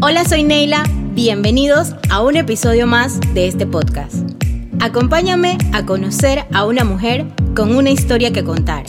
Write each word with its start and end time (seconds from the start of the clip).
Hola, 0.00 0.24
soy 0.24 0.44
Neila. 0.44 0.84
Bienvenidos 1.12 1.96
a 2.08 2.22
un 2.22 2.36
episodio 2.36 2.86
más 2.86 3.18
de 3.34 3.48
este 3.48 3.66
podcast. 3.66 4.14
Acompáñame 4.78 5.58
a 5.72 5.86
conocer 5.86 6.44
a 6.52 6.66
una 6.66 6.84
mujer 6.84 7.26
con 7.56 7.74
una 7.74 7.90
historia 7.90 8.32
que 8.32 8.44
contar. 8.44 8.84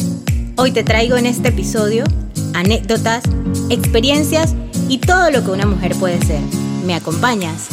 Hoy 0.56 0.72
te 0.72 0.84
traigo 0.84 1.18
en 1.18 1.26
este 1.26 1.50
episodio 1.50 2.04
anécdotas, 2.54 3.24
experiencias 3.72 4.54
y 4.88 5.00
todo 5.00 5.32
lo 5.32 5.44
que 5.44 5.50
una 5.50 5.66
mujer 5.66 5.96
puede 5.96 6.24
ser. 6.24 6.42
¿Me 6.86 6.94
acompañas? 6.94 7.70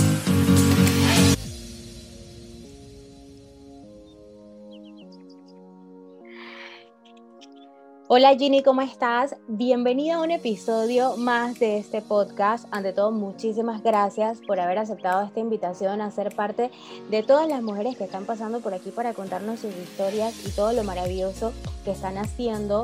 Hola 8.08 8.36
Ginny, 8.36 8.62
¿cómo 8.62 8.82
estás? 8.82 9.34
Bienvenida 9.48 10.14
a 10.14 10.20
un 10.20 10.30
episodio 10.30 11.16
más 11.16 11.58
de 11.58 11.78
este 11.78 12.02
podcast. 12.02 12.68
Ante 12.70 12.92
todo, 12.92 13.10
muchísimas 13.10 13.82
gracias 13.82 14.38
por 14.46 14.60
haber 14.60 14.78
aceptado 14.78 15.26
esta 15.26 15.40
invitación 15.40 16.00
a 16.00 16.12
ser 16.12 16.32
parte 16.32 16.70
de 17.10 17.24
todas 17.24 17.48
las 17.48 17.64
mujeres 17.64 17.96
que 17.96 18.04
están 18.04 18.24
pasando 18.24 18.60
por 18.60 18.74
aquí 18.74 18.90
para 18.92 19.12
contarnos 19.12 19.58
sus 19.58 19.74
historias 19.76 20.34
y 20.46 20.50
todo 20.50 20.72
lo 20.72 20.84
maravilloso 20.84 21.52
que 21.84 21.90
están 21.90 22.16
haciendo. 22.16 22.82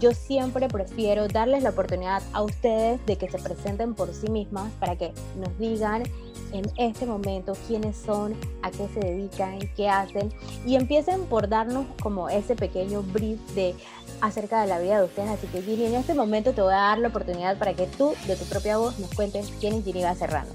Yo 0.00 0.10
siempre 0.10 0.66
prefiero 0.66 1.28
darles 1.28 1.62
la 1.62 1.70
oportunidad 1.70 2.24
a 2.32 2.42
ustedes 2.42 3.06
de 3.06 3.16
que 3.16 3.30
se 3.30 3.38
presenten 3.38 3.94
por 3.94 4.12
sí 4.12 4.26
mismas 4.28 4.72
para 4.80 4.96
que 4.96 5.12
nos 5.36 5.56
digan 5.56 6.02
en 6.52 6.70
este 6.76 7.06
momento 7.06 7.54
quiénes 7.66 7.96
son, 7.96 8.34
a 8.62 8.70
qué 8.70 8.88
se 8.92 9.00
dedican, 9.00 9.58
qué 9.76 9.88
hacen 9.88 10.32
y 10.66 10.76
empiecen 10.76 11.24
por 11.24 11.48
darnos 11.48 11.86
como 12.02 12.28
ese 12.28 12.54
pequeño 12.54 13.02
brief 13.02 13.40
de 13.54 13.74
acerca 14.20 14.62
de 14.62 14.68
la 14.68 14.78
vida 14.78 14.98
de 14.98 15.06
ustedes. 15.06 15.30
Así 15.30 15.46
que 15.48 15.62
Ginny, 15.62 15.86
en 15.86 15.94
este 15.94 16.14
momento 16.14 16.52
te 16.52 16.62
voy 16.62 16.72
a 16.72 16.78
dar 16.78 16.98
la 16.98 17.08
oportunidad 17.08 17.58
para 17.58 17.74
que 17.74 17.86
tú, 17.86 18.14
de 18.26 18.36
tu 18.36 18.44
propia 18.44 18.78
voz, 18.78 18.98
nos 18.98 19.12
cuentes 19.14 19.52
quién 19.60 19.74
es 19.74 19.84
Ginny 19.84 20.02
Serrano. 20.16 20.50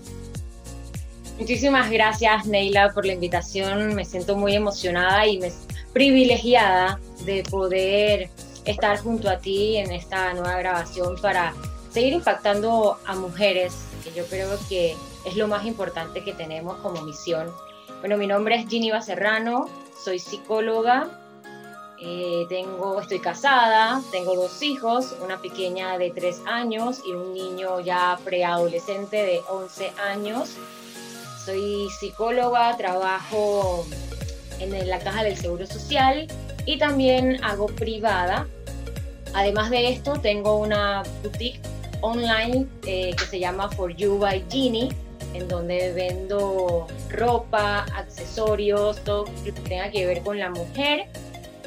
Muchísimas 1.38 1.90
gracias, 1.90 2.46
Neila, 2.48 2.92
por 2.94 3.06
la 3.06 3.14
invitación. 3.14 3.96
Me 3.96 4.04
siento 4.04 4.36
muy 4.36 4.56
emocionada 4.56 5.26
y 5.26 5.40
me 5.40 5.54
privilegiada 5.94 7.00
de 7.26 7.44
poder 7.44 8.30
estar 8.66 9.00
junto 9.00 9.30
a 9.30 9.40
ti 9.40 9.78
en 9.78 9.92
esta 9.92 10.34
nueva 10.34 10.58
grabación 10.58 11.16
para 11.22 11.54
seguir 11.92 12.14
impactando 12.14 13.00
a 13.06 13.16
mujeres, 13.16 13.74
que 14.04 14.12
yo 14.12 14.26
creo 14.26 14.58
que 14.68 14.96
es 15.26 15.36
lo 15.36 15.48
más 15.48 15.66
importante 15.66 16.24
que 16.24 16.34
tenemos 16.34 16.78
como 16.78 17.02
misión. 17.02 17.52
Bueno, 18.00 18.18
mi 18.18 18.28
nombre 18.28 18.56
es 18.56 18.68
Ginny 18.68 18.92
Serrano, 19.02 19.68
soy 20.04 20.20
psicóloga, 20.20 21.10
eh, 22.02 22.46
tengo, 22.48 23.02
estoy 23.02 23.20
casada, 23.20 24.02
tengo 24.12 24.34
dos 24.34 24.62
hijos, 24.62 25.16
una 25.22 25.42
pequeña 25.42 25.98
de 25.98 26.12
3 26.12 26.44
años 26.46 27.02
y 27.06 27.12
un 27.12 27.34
niño 27.34 27.82
ya 27.82 28.18
preadolescente 28.24 29.18
de 29.18 29.42
11 29.50 29.92
años. 30.10 30.56
Soy 31.44 31.90
psicóloga, 32.00 32.78
trabajo 32.78 33.86
en 34.60 34.88
la 34.88 35.00
caja 35.00 35.24
del 35.24 35.36
Seguro 35.36 35.66
Social 35.66 36.28
y 36.66 36.78
también 36.78 37.44
hago 37.44 37.66
privada. 37.66 38.48
Además 39.34 39.70
de 39.70 39.90
esto, 39.90 40.14
tengo 40.22 40.58
una 40.58 41.04
boutique 41.22 41.60
online 42.02 42.66
eh, 42.86 43.12
que 43.18 43.26
se 43.26 43.40
llama 43.40 43.70
For 43.70 43.94
You 43.94 44.18
by 44.20 44.46
Genie, 44.50 44.90
en 45.34 45.48
donde 45.48 45.94
vendo 45.94 46.88
ropa, 47.10 47.86
accesorios, 47.96 49.04
todo 49.04 49.26
lo 49.26 49.44
que 49.44 49.52
tenga 49.52 49.92
que 49.92 50.06
ver 50.06 50.22
con 50.22 50.40
la 50.40 50.50
mujer 50.50 51.08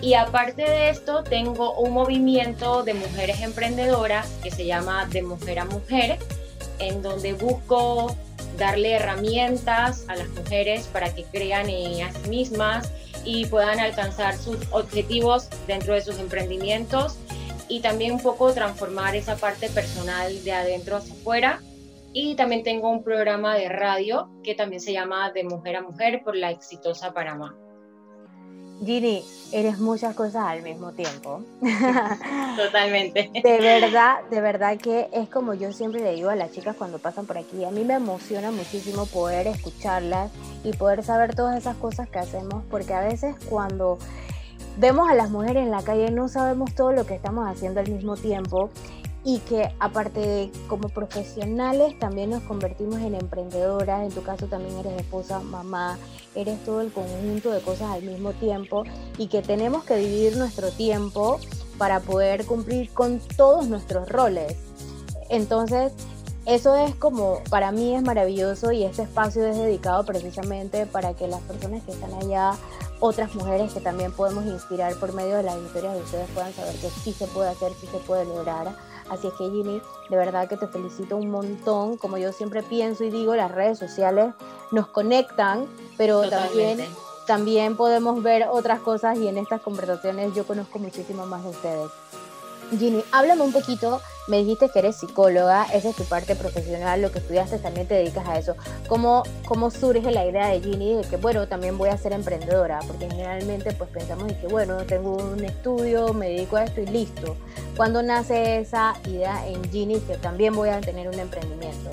y 0.03 0.15
aparte 0.15 0.63
de 0.63 0.91
esto, 0.91 1.23
tengo 1.23 1.79
un 1.79 1.93
movimiento 1.93 2.83
de 2.83 2.93
mujeres 2.93 3.41
emprendedoras 3.41 4.29
que 4.43 4.51
se 4.51 4.67
llama 4.67 5.07
De 5.07 5.23
Mujer 5.23 5.61
a 5.61 5.65
Mujer, 5.65 6.19
en 6.81 7.03
donde 7.03 7.35
busco 7.35 8.17
darle 8.59 8.95
herramientas 8.95 10.05
a 10.09 10.17
las 10.17 10.29
mujeres 10.31 10.89
para 10.89 11.15
que 11.15 11.23
crean 11.23 11.69
en 11.69 11.93
ellas 11.93 12.27
mismas 12.27 12.91
y 13.25 13.47
puedan 13.47 13.79
alcanzar 13.79 14.37
sus 14.37 14.57
objetivos 14.73 15.49
dentro 15.69 15.95
de 15.95 16.01
sus 16.01 16.19
emprendimientos 16.19 17.17
y 17.69 17.79
también 17.79 18.11
un 18.11 18.21
poco 18.21 18.53
transformar 18.53 19.15
esa 19.15 19.37
parte 19.37 19.69
personal 19.69 20.43
de 20.43 20.53
adentro 20.53 20.97
hacia 20.97 21.15
afuera. 21.15 21.63
Y 22.13 22.35
también 22.37 22.63
tengo 22.63 22.91
un 22.91 23.03
programa 23.03 23.55
de 23.55 23.69
radio 23.69 24.29
que 24.43 24.55
también 24.55 24.81
se 24.81 24.93
llama 24.93 25.31
De 25.31 25.45
Mujer 25.45 25.77
a 25.77 25.83
Mujer 25.83 26.23
por 26.23 26.37
la 26.37 26.51
exitosa 26.51 27.15
Panamá. 27.15 27.57
Ginny, 28.85 29.25
eres 29.53 29.79
muchas 29.79 30.15
cosas 30.15 30.45
al 30.45 30.63
mismo 30.63 30.93
tiempo. 30.93 31.43
Totalmente. 32.57 33.31
De 33.33 33.59
verdad, 33.61 34.25
de 34.29 34.41
verdad 34.41 34.77
que 34.77 35.09
es 35.13 35.29
como 35.29 35.55
yo 35.55 35.73
siempre 35.73 36.03
le 36.03 36.15
digo 36.15 36.31
a 36.31 36.37
las 36.37 36.51
chicas 36.51 36.75
cuando 36.77 36.99
pasan 36.99 37.27
por 37.27 37.39
aquí. 37.39 37.65
A 37.65 37.71
mí 37.71 37.85
me 37.85 37.95
emociona 37.95 38.51
muchísimo 38.51 39.07
poder 39.07 39.47
escucharlas 39.47 40.33
y 40.65 40.73
poder 40.73 41.05
saber 41.05 41.35
todas 41.35 41.57
esas 41.57 41.77
cosas 41.77 42.09
que 42.09 42.19
hacemos, 42.19 42.65
porque 42.71 42.93
a 42.93 43.01
veces 43.01 43.37
cuando 43.49 43.99
vemos 44.79 45.09
a 45.09 45.15
las 45.15 45.31
mujeres 45.31 45.63
en 45.63 45.71
la 45.71 45.83
calle 45.83 46.11
no 46.11 46.29
sabemos 46.29 46.75
todo 46.75 46.93
lo 46.93 47.07
que 47.07 47.15
estamos 47.15 47.49
haciendo 47.49 47.81
al 47.81 47.89
mismo 47.89 48.17
tiempo 48.17 48.71
y 49.25 49.39
que 49.41 49.73
aparte 49.79 50.21
de 50.21 50.53
como 50.69 50.89
profesionales 50.89 51.99
también 51.99 52.31
nos 52.31 52.43
convertimos 52.43 53.01
en 53.01 53.15
emprendedoras, 53.15 54.03
en 54.03 54.11
tu 54.11 54.23
caso 54.23 54.47
también 54.47 54.77
eres 54.79 55.01
esposa, 55.01 55.41
mamá, 55.41 55.99
eres 56.35 56.63
todo 56.65 56.81
el 56.81 56.93
conjunto 56.93 57.53
de 57.53 57.61
cosas 57.61 57.91
al 57.91 58.03
mismo 58.03 58.33
tiempo 58.33 58.85
y 59.19 59.29
que 59.29 59.43
tenemos 59.43 59.85
que 59.85 59.97
dividir 59.97 60.37
nuestro 60.37 60.71
tiempo 60.71 61.39
para 61.79 62.01
poder 62.01 62.47
cumplir 62.47 62.91
con 62.91 63.21
todos 63.37 63.69
nuestros 63.69 64.09
roles. 64.09 64.57
Entonces, 65.29 65.93
eso 66.45 66.75
es 66.75 66.95
como, 66.97 67.39
para 67.51 67.71
mí 67.71 67.95
es 67.95 68.03
maravilloso 68.03 68.73
y 68.73 68.83
este 68.83 69.03
espacio 69.03 69.47
es 69.47 69.57
dedicado 69.57 70.05
precisamente 70.05 70.87
para 70.87 71.15
que 71.15 71.29
las 71.29 71.41
personas 71.43 71.85
que 71.85 71.93
están 71.93 72.13
allá, 72.15 72.55
otras 72.99 73.33
mujeres 73.37 73.73
que 73.73 73.81
también 73.81 74.13
podemos 74.13 74.45
inspirar 74.47 74.97
por 74.97 75.13
medio 75.13 75.37
de 75.37 75.45
las 75.45 75.57
historias 75.59 75.95
de 75.95 76.01
ustedes 76.01 76.29
puedan 76.31 76.53
saber 76.53 76.75
que 76.75 76.91
sí 76.91 77.13
se 77.13 77.29
puede 77.29 77.51
hacer, 77.51 77.71
sí 77.81 77.87
se 77.87 77.99
puede 77.99 78.25
lograr 78.25 78.75
Así 79.13 79.27
es 79.27 79.35
que 79.35 79.51
Ginny, 79.51 79.83
de 80.09 80.17
verdad 80.17 80.49
que 80.49 80.57
te 80.57 80.67
felicito 80.67 81.19
un 81.19 81.31
montón. 81.31 81.99
Como 81.99 82.17
yo 82.17 82.33
siempre 82.33 82.63
pienso 82.63 83.05
y 83.05 83.11
digo, 83.11 83.37
las 83.37 83.51
redes 83.51 83.79
sociales 83.79 84.33
nos 84.71 84.87
conectan, 84.87 85.67
pero 85.99 86.31
también, 86.31 86.83
también 87.27 87.77
podemos 87.77 88.23
ver 88.23 88.49
otras 88.51 88.81
cosas 88.81 89.19
y 89.19 89.29
en 89.29 89.37
estas 89.37 89.61
conversaciones 89.61 90.35
yo 90.35 90.47
conozco 90.47 90.79
muchísimo 90.79 91.27
más 91.27 91.45
de 91.45 91.51
ustedes. 91.51 91.91
Ginny, 92.79 93.05
háblame 93.13 93.43
un 93.43 93.53
poquito, 93.53 94.01
me 94.29 94.39
dijiste 94.39 94.71
que 94.71 94.79
eres 94.79 94.97
psicóloga, 94.97 95.67
esa 95.73 95.91
es 95.91 95.97
tu 95.97 96.05
parte 96.05 96.35
profesional, 96.37 97.03
lo 97.03 97.13
que 97.13 97.19
estudiaste 97.19 97.59
también 97.59 97.87
te 97.87 97.95
dedicas 97.95 98.27
a 98.29 98.39
eso. 98.39 98.57
¿Cómo, 98.89 99.25
cómo 99.47 99.71
surge 99.71 100.11
la 100.11 100.25
idea 100.25 100.49
de 100.49 100.61
Ginny 100.61 100.95
de 100.95 101.03
que, 101.03 101.17
bueno, 101.17 101.47
también 101.49 101.77
voy 101.77 101.91
a 101.91 101.99
ser 101.99 102.13
emprendedora? 102.13 102.81
Porque 102.87 103.09
generalmente 103.09 103.73
pues 103.73 103.91
pensamos 103.91 104.29
en 104.31 104.41
que, 104.41 104.47
bueno, 104.47 104.79
tengo 104.85 105.17
un 105.17 105.45
estudio, 105.45 106.15
me 106.15 106.29
dedico 106.29 106.57
a 106.57 106.65
esto 106.65 106.81
y 106.81 106.87
listo. 106.87 107.37
¿Cuándo 107.77 108.03
nace 108.03 108.61
esa 108.61 108.95
idea 109.07 109.47
en 109.47 109.63
Ginny 109.71 110.01
que 110.01 110.17
también 110.17 110.55
voy 110.55 110.69
a 110.69 110.81
tener 110.81 111.09
un 111.09 111.19
emprendimiento? 111.19 111.91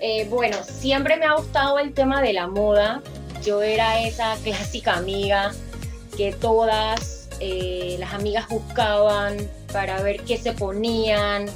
Eh, 0.00 0.26
bueno, 0.30 0.56
siempre 0.64 1.16
me 1.16 1.26
ha 1.26 1.34
gustado 1.34 1.78
el 1.78 1.92
tema 1.92 2.22
de 2.22 2.32
la 2.32 2.46
moda. 2.46 3.02
Yo 3.44 3.62
era 3.62 4.00
esa 4.02 4.36
clásica 4.42 4.96
amiga 4.96 5.52
que 6.16 6.32
todas 6.32 7.19
eh, 7.40 7.96
las 7.98 8.12
amigas 8.12 8.48
buscaban 8.48 9.36
para 9.72 10.02
ver 10.02 10.22
qué 10.22 10.36
se 10.36 10.52
ponían, 10.52 11.46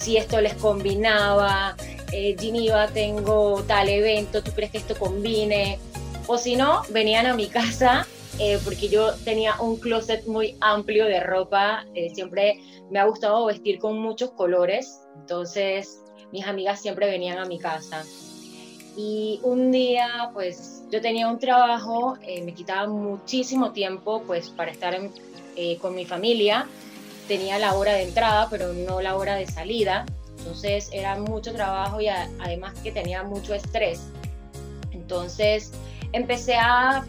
si 0.00 0.16
esto 0.16 0.40
les 0.40 0.54
combinaba, 0.54 1.76
eh, 2.12 2.36
Geneva, 2.38 2.88
tengo 2.88 3.62
tal 3.66 3.88
evento, 3.88 4.42
¿tú 4.42 4.52
crees 4.52 4.70
que 4.70 4.78
esto 4.78 4.94
combine? 4.98 5.78
O 6.26 6.38
si 6.38 6.56
no, 6.56 6.82
venían 6.90 7.26
a 7.26 7.34
mi 7.34 7.48
casa 7.48 8.06
eh, 8.38 8.58
porque 8.64 8.88
yo 8.88 9.14
tenía 9.24 9.60
un 9.60 9.76
closet 9.76 10.26
muy 10.26 10.56
amplio 10.60 11.04
de 11.04 11.20
ropa, 11.20 11.86
eh, 11.94 12.10
siempre 12.14 12.60
me 12.90 12.98
ha 12.98 13.04
gustado 13.04 13.46
vestir 13.46 13.78
con 13.78 13.98
muchos 13.98 14.32
colores, 14.32 15.00
entonces 15.16 16.00
mis 16.32 16.44
amigas 16.44 16.82
siempre 16.82 17.06
venían 17.06 17.38
a 17.38 17.44
mi 17.44 17.58
casa. 17.58 18.04
Y 18.96 19.40
un 19.42 19.70
día, 19.70 20.30
pues 20.32 20.83
yo 20.94 21.00
tenía 21.00 21.26
un 21.26 21.40
trabajo, 21.40 22.16
eh, 22.22 22.40
me 22.44 22.54
quitaba 22.54 22.86
muchísimo 22.86 23.72
tiempo 23.72 24.22
pues 24.28 24.50
para 24.50 24.70
estar 24.70 24.96
eh, 25.56 25.76
con 25.78 25.92
mi 25.96 26.06
familia. 26.06 26.68
Tenía 27.26 27.58
la 27.58 27.74
hora 27.74 27.94
de 27.94 28.04
entrada, 28.04 28.46
pero 28.48 28.72
no 28.72 29.00
la 29.00 29.16
hora 29.16 29.34
de 29.34 29.44
salida. 29.48 30.06
Entonces 30.38 30.90
era 30.92 31.16
mucho 31.16 31.52
trabajo 31.52 32.00
y 32.00 32.06
además 32.06 32.74
que 32.78 32.92
tenía 32.92 33.24
mucho 33.24 33.54
estrés. 33.54 34.02
Entonces 34.92 35.72
empecé 36.12 36.54
a, 36.54 37.04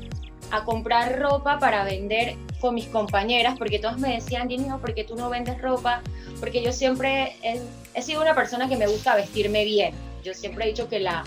a, 0.50 0.64
comprar 0.64 1.20
ropa 1.20 1.60
para 1.60 1.84
vender 1.84 2.38
con 2.60 2.74
mis 2.74 2.88
compañeras, 2.88 3.56
porque 3.56 3.78
todas 3.78 4.00
me 4.00 4.16
decían, 4.16 4.50
Jenny, 4.50 4.68
¿por 4.82 4.96
qué 4.96 5.04
tú 5.04 5.16
no 5.16 5.30
vendes 5.30 5.62
ropa? 5.62 6.02
Porque 6.40 6.64
yo 6.64 6.72
siempre 6.72 7.36
he, 7.44 7.62
he 7.94 8.02
sido 8.02 8.24
una 8.24 8.34
persona 8.34 8.68
que 8.68 8.78
me 8.78 8.88
gusta 8.88 9.16
vestirme 9.16 9.64
bien. 9.64 9.94
Yo 10.24 10.34
siempre 10.34 10.66
he 10.66 10.70
dicho 10.70 10.90
que 10.90 11.00
la, 11.00 11.24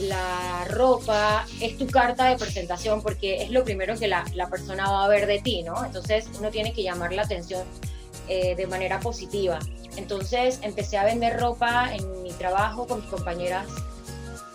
la 0.00 0.64
ropa 0.68 1.46
es 1.60 1.78
tu 1.78 1.86
carta 1.86 2.26
de 2.26 2.36
presentación 2.36 3.02
porque 3.02 3.42
es 3.42 3.50
lo 3.50 3.64
primero 3.64 3.96
que 3.98 4.08
la, 4.08 4.24
persona 4.50 4.90
va 4.90 5.04
a 5.04 5.08
ver 5.08 5.26
de 5.26 5.40
ti, 5.40 5.62
¿no? 5.62 5.84
Entonces 5.84 6.28
uno 6.38 6.50
tiene 6.50 6.72
que 6.72 6.82
llamar 6.82 7.12
la 7.12 7.22
atención 7.22 7.64
eh, 8.28 8.54
de 8.54 8.66
manera 8.66 9.00
positiva. 9.00 9.58
Entonces 9.96 10.60
empecé 10.62 10.98
a 10.98 11.04
vender 11.04 11.40
ropa 11.40 11.94
en 11.94 12.22
mi 12.22 12.32
trabajo 12.32 12.86
con 12.86 13.00
mis 13.00 13.10
compañeras 13.10 13.66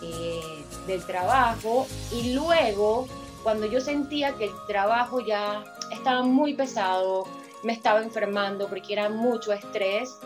eh, 0.04 0.40
del 0.88 1.04
trabajo 1.06 1.88
y 2.12 2.34
luego 2.34 3.08
cuando 3.44 3.66
yo 3.66 3.82
sentía 3.82 4.36
que 4.36 4.46
el 4.46 4.52
trabajo 4.68 5.20
ya 5.26 5.64
estaba 5.92 6.22
muy 6.22 6.54
pesado, 6.54 7.26
me 7.64 7.74
estaba 7.74 8.02
enfermando 8.02 8.68
porque 8.68 8.94
era 8.94 9.10
mucho 9.10 9.52
estrés, 9.52 10.18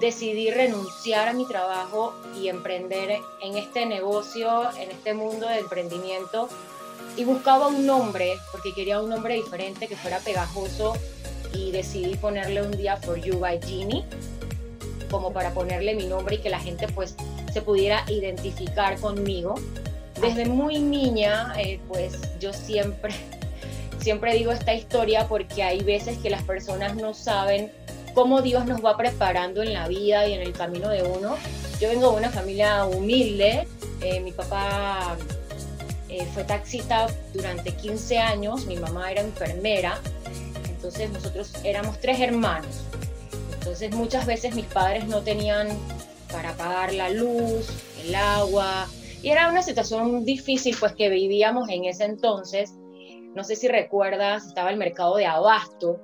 decidí 0.00 0.50
renunciar 0.50 1.28
a 1.28 1.32
mi 1.32 1.46
trabajo 1.46 2.14
y 2.40 2.48
emprender 2.48 3.18
en 3.42 3.56
este 3.56 3.86
negocio, 3.86 4.70
en 4.78 4.90
este 4.90 5.14
mundo 5.14 5.48
de 5.48 5.58
emprendimiento. 5.58 6.48
Y 7.16 7.24
buscaba 7.24 7.68
un 7.68 7.86
nombre, 7.86 8.36
porque 8.52 8.74
quería 8.74 9.00
un 9.00 9.08
nombre 9.08 9.34
diferente, 9.34 9.86
que 9.88 9.96
fuera 9.96 10.18
pegajoso, 10.18 10.94
y 11.52 11.70
decidí 11.70 12.16
ponerle 12.16 12.62
un 12.62 12.72
día 12.72 12.96
For 12.96 13.18
You 13.20 13.38
by 13.38 13.60
Genie, 13.62 14.04
como 15.10 15.32
para 15.32 15.52
ponerle 15.52 15.94
mi 15.94 16.06
nombre 16.06 16.36
y 16.36 16.38
que 16.38 16.50
la 16.50 16.60
gente 16.60 16.88
pues 16.88 17.14
se 17.52 17.62
pudiera 17.62 18.04
identificar 18.08 18.98
conmigo. 19.00 19.54
Desde 20.20 20.46
muy 20.46 20.78
niña, 20.78 21.54
eh, 21.58 21.80
pues 21.88 22.18
yo 22.38 22.52
siempre, 22.52 23.14
siempre 24.00 24.34
digo 24.34 24.52
esta 24.52 24.74
historia 24.74 25.26
porque 25.28 25.62
hay 25.62 25.82
veces 25.82 26.18
que 26.18 26.28
las 26.28 26.42
personas 26.42 26.96
no 26.96 27.14
saben 27.14 27.72
cómo 28.16 28.40
Dios 28.40 28.64
nos 28.64 28.82
va 28.82 28.96
preparando 28.96 29.62
en 29.62 29.74
la 29.74 29.86
vida 29.88 30.26
y 30.26 30.32
en 30.32 30.40
el 30.40 30.54
camino 30.54 30.88
de 30.88 31.02
uno. 31.02 31.36
Yo 31.78 31.90
vengo 31.90 32.12
de 32.12 32.16
una 32.16 32.30
familia 32.30 32.86
humilde, 32.86 33.68
eh, 34.00 34.20
mi 34.20 34.32
papá 34.32 35.18
eh, 36.08 36.26
fue 36.32 36.44
taxista 36.44 37.08
durante 37.34 37.72
15 37.72 38.18
años, 38.18 38.64
mi 38.64 38.76
mamá 38.76 39.12
era 39.12 39.20
enfermera, 39.20 40.00
entonces 40.66 41.10
nosotros 41.10 41.52
éramos 41.62 42.00
tres 42.00 42.18
hermanos. 42.18 42.84
Entonces 43.52 43.94
muchas 43.94 44.24
veces 44.24 44.54
mis 44.54 44.64
padres 44.64 45.06
no 45.06 45.20
tenían 45.20 45.68
para 46.32 46.54
pagar 46.54 46.94
la 46.94 47.10
luz, 47.10 47.68
el 48.02 48.14
agua, 48.14 48.88
y 49.22 49.28
era 49.28 49.50
una 49.50 49.62
situación 49.62 50.24
difícil 50.24 50.74
pues 50.80 50.94
que 50.94 51.10
vivíamos 51.10 51.68
en 51.68 51.84
ese 51.84 52.04
entonces. 52.04 52.72
No 53.34 53.44
sé 53.44 53.56
si 53.56 53.68
recuerdas, 53.68 54.46
estaba 54.46 54.70
el 54.70 54.78
mercado 54.78 55.16
de 55.16 55.26
abasto, 55.26 56.00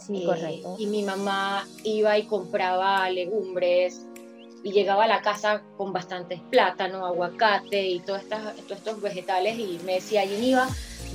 Sí, 0.00 0.24
correcto. 0.24 0.76
Y 0.78 0.86
mi 0.86 1.02
mamá 1.02 1.66
iba 1.84 2.18
y 2.18 2.24
compraba 2.24 3.08
legumbres 3.10 4.06
y 4.62 4.72
llegaba 4.72 5.04
a 5.04 5.08
la 5.08 5.22
casa 5.22 5.62
con 5.76 5.92
bastantes 5.92 6.40
plátanos, 6.50 7.02
aguacate 7.04 7.88
y 7.88 8.00
todas 8.00 8.22
estas, 8.22 8.54
todos 8.56 8.78
estos 8.78 9.00
vegetales 9.00 9.58
y 9.58 9.80
me 9.84 9.94
decía, 9.94 10.22
Geniva, 10.26 10.68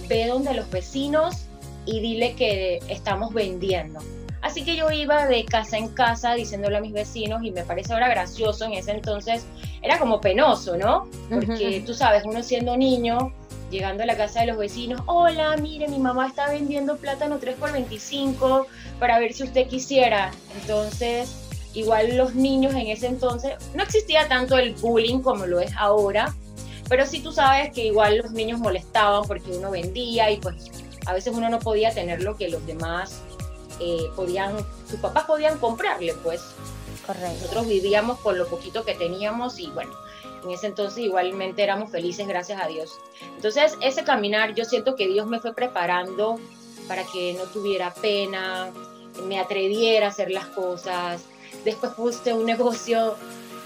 ve 0.08 0.28
donde 0.28 0.54
los 0.54 0.70
vecinos 0.70 1.46
y 1.86 2.00
dile 2.00 2.36
que 2.36 2.80
estamos 2.90 3.34
vendiendo. 3.34 4.00
Así 4.42 4.64
que 4.64 4.76
yo 4.76 4.92
iba 4.92 5.26
de 5.26 5.44
casa 5.44 5.78
en 5.78 5.88
casa 5.90 6.36
diciéndole 6.36 6.78
a 6.78 6.82
mis 6.82 6.94
vecinos 6.94 7.44
y 7.44 7.50
me 7.50 7.64
parece 7.64 7.94
ahora 7.94 8.08
gracioso, 8.10 8.66
en 8.66 8.74
ese 8.74 8.92
entonces 8.92 9.44
era 9.82 9.98
como 9.98 10.22
penoso, 10.22 10.78
¿no? 10.78 11.08
Porque 11.30 11.82
tú 11.84 11.96
sabes, 11.96 12.24
uno 12.26 12.44
siendo 12.44 12.78
niño, 12.78 13.34
llegando 13.76 14.04
a 14.04 14.06
la 14.06 14.16
casa 14.16 14.40
de 14.40 14.48
los 14.48 14.58
vecinos, 14.58 15.02
hola, 15.06 15.58
mire, 15.58 15.90
mi 15.90 16.00
mamá 16.00 16.28
está 16.28 16.50
vendiendo 16.50 16.96
plátano 16.96 17.40
3 17.40 17.58
por 17.58 17.74
25 17.74 18.68
para 19.00 19.20
ver 19.20 19.34
si 19.34 19.44
usted 19.44 19.68
quisiera. 19.68 20.32
Entonces, 20.62 21.36
igual 21.74 22.16
los 22.16 22.36
niños 22.36 22.74
en 22.74 22.88
ese 22.88 23.08
entonces, 23.08 23.54
no 23.74 23.84
existía 23.84 24.30
tanto 24.30 24.58
el 24.58 24.74
bullying 24.76 25.20
como 25.20 25.46
lo 25.46 25.60
es 25.60 25.74
ahora, 25.76 26.34
pero 26.88 27.06
sí 27.06 27.20
tú 27.20 27.34
sabes 27.34 27.72
que 27.74 27.86
igual 27.88 28.18
los 28.20 28.32
niños 28.32 28.60
molestaban 28.60 29.24
porque 29.28 29.52
uno 29.52 29.72
vendía 29.72 30.32
y 30.32 30.38
pues 30.38 30.72
a 31.06 31.14
veces 31.14 31.34
uno 31.36 31.50
no 31.50 31.60
podía 31.60 31.94
tener 31.94 32.24
lo 32.24 32.38
que 32.38 32.48
los 32.48 32.66
demás 32.66 33.22
eh, 33.82 34.10
podían, 34.16 34.56
sus 34.90 35.00
papás 35.02 35.26
podían 35.26 35.58
comprarle, 35.60 36.14
pues. 36.24 36.42
Correcto. 37.06 37.34
Nosotros 37.34 37.68
vivíamos 37.68 38.20
con 38.20 38.38
lo 38.38 38.48
poquito 38.48 38.86
que 38.86 38.96
teníamos 38.96 39.60
y 39.60 39.68
bueno, 39.68 39.92
en 40.46 40.52
ese 40.52 40.68
entonces 40.68 41.00
igualmente 41.00 41.64
éramos 41.64 41.92
felices, 41.92 42.28
gracias 42.28 42.62
a 42.62 42.68
Dios. 42.68 43.00
Entonces, 43.36 43.76
ese 43.82 44.04
caminar, 44.04 44.54
yo 44.54 44.64
siento 44.64 44.96
que 44.96 45.08
Dios 45.08 45.26
me 45.26 45.40
fue 45.40 45.56
preparando 45.56 46.40
para 46.88 47.04
que 47.04 47.34
no 47.34 47.46
tuviera 47.46 47.92
pena, 47.94 48.72
me 49.28 49.40
atreviera 49.40 50.08
a 50.08 50.10
hacer 50.10 50.30
las 50.30 50.46
cosas. 50.48 51.24
Después 51.64 51.94
puse 51.94 52.32
un 52.34 52.46
negocio 52.46 53.16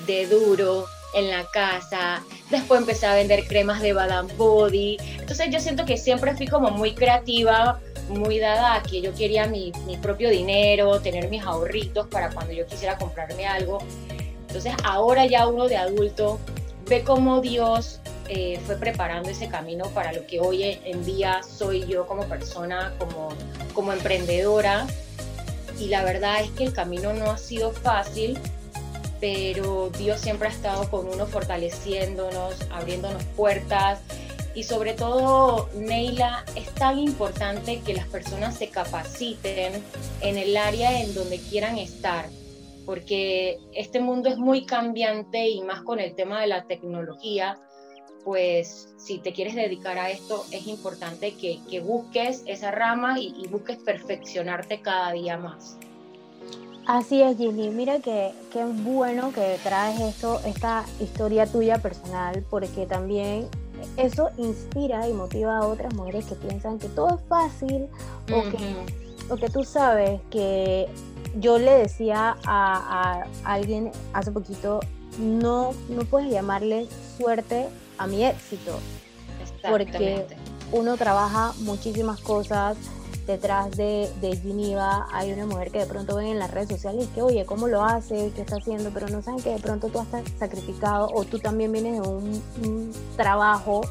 de 0.08 0.26
duro 0.28 0.86
en 1.14 1.30
la 1.30 1.44
casa. 1.52 2.24
Después 2.50 2.80
empecé 2.80 3.08
a 3.08 3.16
vender 3.16 3.46
cremas 3.46 3.82
de 3.82 3.92
Badam 3.92 4.30
Body. 4.38 4.98
Entonces 5.18 5.50
yo 5.52 5.60
siento 5.60 5.84
que 5.84 5.98
siempre 5.98 6.34
fui 6.36 6.48
como 6.48 6.72
muy 6.72 6.96
creativa, 6.96 7.82
muy 8.08 8.40
dada 8.40 8.76
a 8.76 8.84
que 8.84 9.02
yo 9.02 9.14
quería 9.14 9.48
mi, 9.48 9.74
mi 9.86 9.98
propio 9.98 10.30
dinero, 10.30 11.02
tener 11.02 11.30
mis 11.30 11.44
ahorritos 11.44 12.08
para 12.08 12.30
cuando 12.30 12.54
yo 12.54 12.66
quisiera 12.68 12.98
comprarme 12.98 13.46
algo. 13.46 13.80
Entonces 14.48 14.74
ahora 14.86 15.26
ya 15.26 15.46
uno 15.48 15.68
de 15.68 15.76
adulto 15.76 16.40
ve 16.90 17.04
cómo 17.04 17.40
Dios 17.40 18.00
eh, 18.28 18.60
fue 18.66 18.76
preparando 18.76 19.30
ese 19.30 19.48
camino 19.48 19.86
para 19.90 20.12
lo 20.12 20.26
que 20.26 20.40
hoy 20.40 20.64
en 20.64 21.06
día 21.06 21.42
soy 21.44 21.86
yo 21.86 22.08
como 22.08 22.24
persona, 22.24 22.94
como, 22.98 23.30
como 23.74 23.94
emprendedora. 23.94 24.88
Y 25.80 25.88
la 25.88 26.04
verdad 26.04 26.42
es 26.42 26.50
que 26.52 26.66
el 26.66 26.74
camino 26.74 27.14
no 27.14 27.30
ha 27.32 27.38
sido 27.38 27.72
fácil, 27.72 28.40
pero 29.22 29.92
Dios 29.98 30.20
siempre 30.20 30.48
ha 30.48 30.52
estado 30.52 30.90
con 30.90 31.08
uno 31.08 31.28
fortaleciéndonos, 31.28 32.56
abriéndonos 32.72 33.24
puertas. 33.38 34.00
Y 34.56 34.64
sobre 34.64 34.94
todo, 34.94 35.70
Neila, 35.76 36.44
es 36.56 36.74
tan 36.74 36.98
importante 36.98 37.82
que 37.86 37.94
las 37.94 38.08
personas 38.08 38.58
se 38.58 38.70
capaciten 38.70 39.84
en 40.22 40.38
el 40.38 40.58
área 40.58 41.02
en 41.02 41.14
donde 41.14 41.38
quieran 41.38 41.78
estar 41.78 42.26
porque 42.90 43.60
este 43.72 44.00
mundo 44.00 44.30
es 44.30 44.40
muy 44.40 44.66
cambiante 44.66 45.48
y 45.48 45.62
más 45.62 45.84
con 45.84 46.00
el 46.00 46.16
tema 46.16 46.42
de 46.42 46.48
la 46.48 46.64
tecnología, 46.64 47.56
pues 48.26 48.96
si 48.98 49.20
te 49.20 49.32
quieres 49.32 49.54
dedicar 49.54 50.00
a 50.00 50.10
esto 50.10 50.44
es 50.52 50.66
importante 50.66 51.36
que, 51.36 51.60
que 51.70 51.82
busques 51.82 52.42
esa 52.48 52.72
rama 52.72 53.20
y, 53.20 53.36
y, 53.38 53.48
busques 53.48 53.78
perfeccionarte 53.78 54.82
cada 54.82 55.12
día 55.12 55.38
más. 55.38 55.78
Así 56.88 57.22
es, 57.22 57.38
Gilly. 57.38 57.70
Mira 57.70 58.00
que, 58.00 58.32
qué 58.52 58.66
bueno 58.66 59.32
que 59.34 59.58
traes 59.62 60.00
esto, 60.00 60.42
esta 60.44 60.84
historia 61.00 61.46
tuya 61.46 61.78
personal, 61.78 62.44
porque 62.50 62.88
también 62.88 63.50
eso 63.98 64.32
inspira 64.38 65.08
y 65.08 65.14
motiva 65.14 65.60
a 65.60 65.68
otras 65.68 65.94
mujeres 65.94 66.26
que 66.26 66.34
piensan 66.34 66.80
que 66.80 66.88
todo 66.88 67.20
es 67.20 67.24
fácil 67.30 67.84
uh 67.84 68.32
-huh. 68.32 68.48
o, 68.48 68.50
que, 68.50 69.34
o 69.34 69.38
que 69.38 69.50
tú 69.52 69.64
sabes 69.64 70.20
que 70.32 70.90
yo 71.36 71.60
le 71.60 71.72
decía 71.72 72.38
a, 72.46 73.24
a, 73.44 73.54
alguien 73.54 73.92
hace 74.14 74.32
poquito, 74.32 74.80
no, 75.20 75.74
no 75.90 76.04
puedes 76.06 76.32
llamarle 76.32 76.88
suerte 77.18 77.68
a 77.98 78.08
mi 78.08 78.24
éxito, 78.26 78.80
porque 79.70 80.26
uno 80.72 80.98
trabaja 80.98 81.54
muchísimas 81.60 82.22
cosas 82.22 82.78
detrás 83.28 83.78
de, 83.78 84.10
de 84.22 84.36
Geneva, 84.38 85.08
hay 85.12 85.32
una 85.32 85.46
mujer 85.46 85.70
que 85.70 85.80
de 85.80 85.86
pronto 85.86 86.16
ven 86.16 86.28
en 86.28 86.40
las 86.40 86.50
redes 86.50 86.70
sociales 86.70 87.08
que, 87.14 87.22
oye, 87.22 87.46
¿cómo 87.46 87.68
lo 87.68 87.84
hace? 87.84 88.32
¿Qué 88.36 88.42
está 88.42 88.56
haciendo? 88.56 88.90
Pero 88.92 89.08
no 89.10 89.22
saben 89.22 89.40
que 89.40 89.52
de 89.52 89.60
pronto 89.60 89.88
tú 89.90 90.02
estás 90.02 90.24
sacrificado 90.40 91.12
o 91.14 91.24
tú 91.26 91.38
también 91.38 91.72
vienes 91.72 92.02
de 92.02 92.08
un, 92.08 92.42
un 92.66 92.92
trabajo 93.16 93.82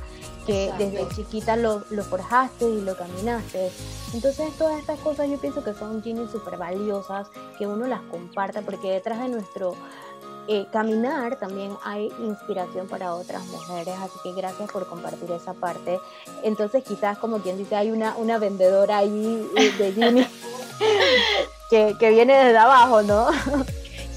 que 0.49 0.73
desde 0.79 1.07
chiquita 1.15 1.57
lo, 1.57 1.85
lo, 1.91 2.03
forjaste 2.03 2.67
y 2.67 2.81
lo 2.81 2.97
caminaste. 2.97 3.71
Entonces 4.15 4.51
todas 4.57 4.81
estas 4.81 4.99
cosas 5.01 5.29
yo 5.29 5.37
pienso 5.37 5.63
que 5.63 5.75
son 5.75 6.03
genies 6.03 6.31
súper 6.31 6.57
valiosas, 6.57 7.29
que 7.59 7.67
uno 7.67 7.87
las 7.87 8.01
comparta, 8.11 8.63
porque 8.63 8.91
detrás 8.91 9.21
de 9.21 9.29
nuestro 9.29 9.75
eh, 10.49 10.67
caminar 10.73 11.39
también 11.39 11.73
hay 11.85 12.11
inspiración 12.21 12.89
para 12.89 13.15
otras 13.15 13.45
mujeres, 13.49 13.95
así 14.01 14.19
que 14.23 14.33
gracias 14.33 14.73
por 14.73 14.89
compartir 14.89 15.31
esa 15.33 15.53
parte. 15.53 15.99
Entonces 16.43 16.83
quizás 16.83 17.19
como 17.19 17.41
quien 17.41 17.59
dice, 17.59 17.77
hay 17.77 17.91
una, 17.91 18.17
una 18.17 18.39
vendedora 18.39 18.97
ahí 18.97 19.47
de 19.79 19.93
Jimmy 19.97 20.27
que, 21.69 21.95
que 22.01 22.09
viene 22.09 22.35
desde 22.43 22.57
abajo, 22.57 23.03
¿no? 23.03 23.29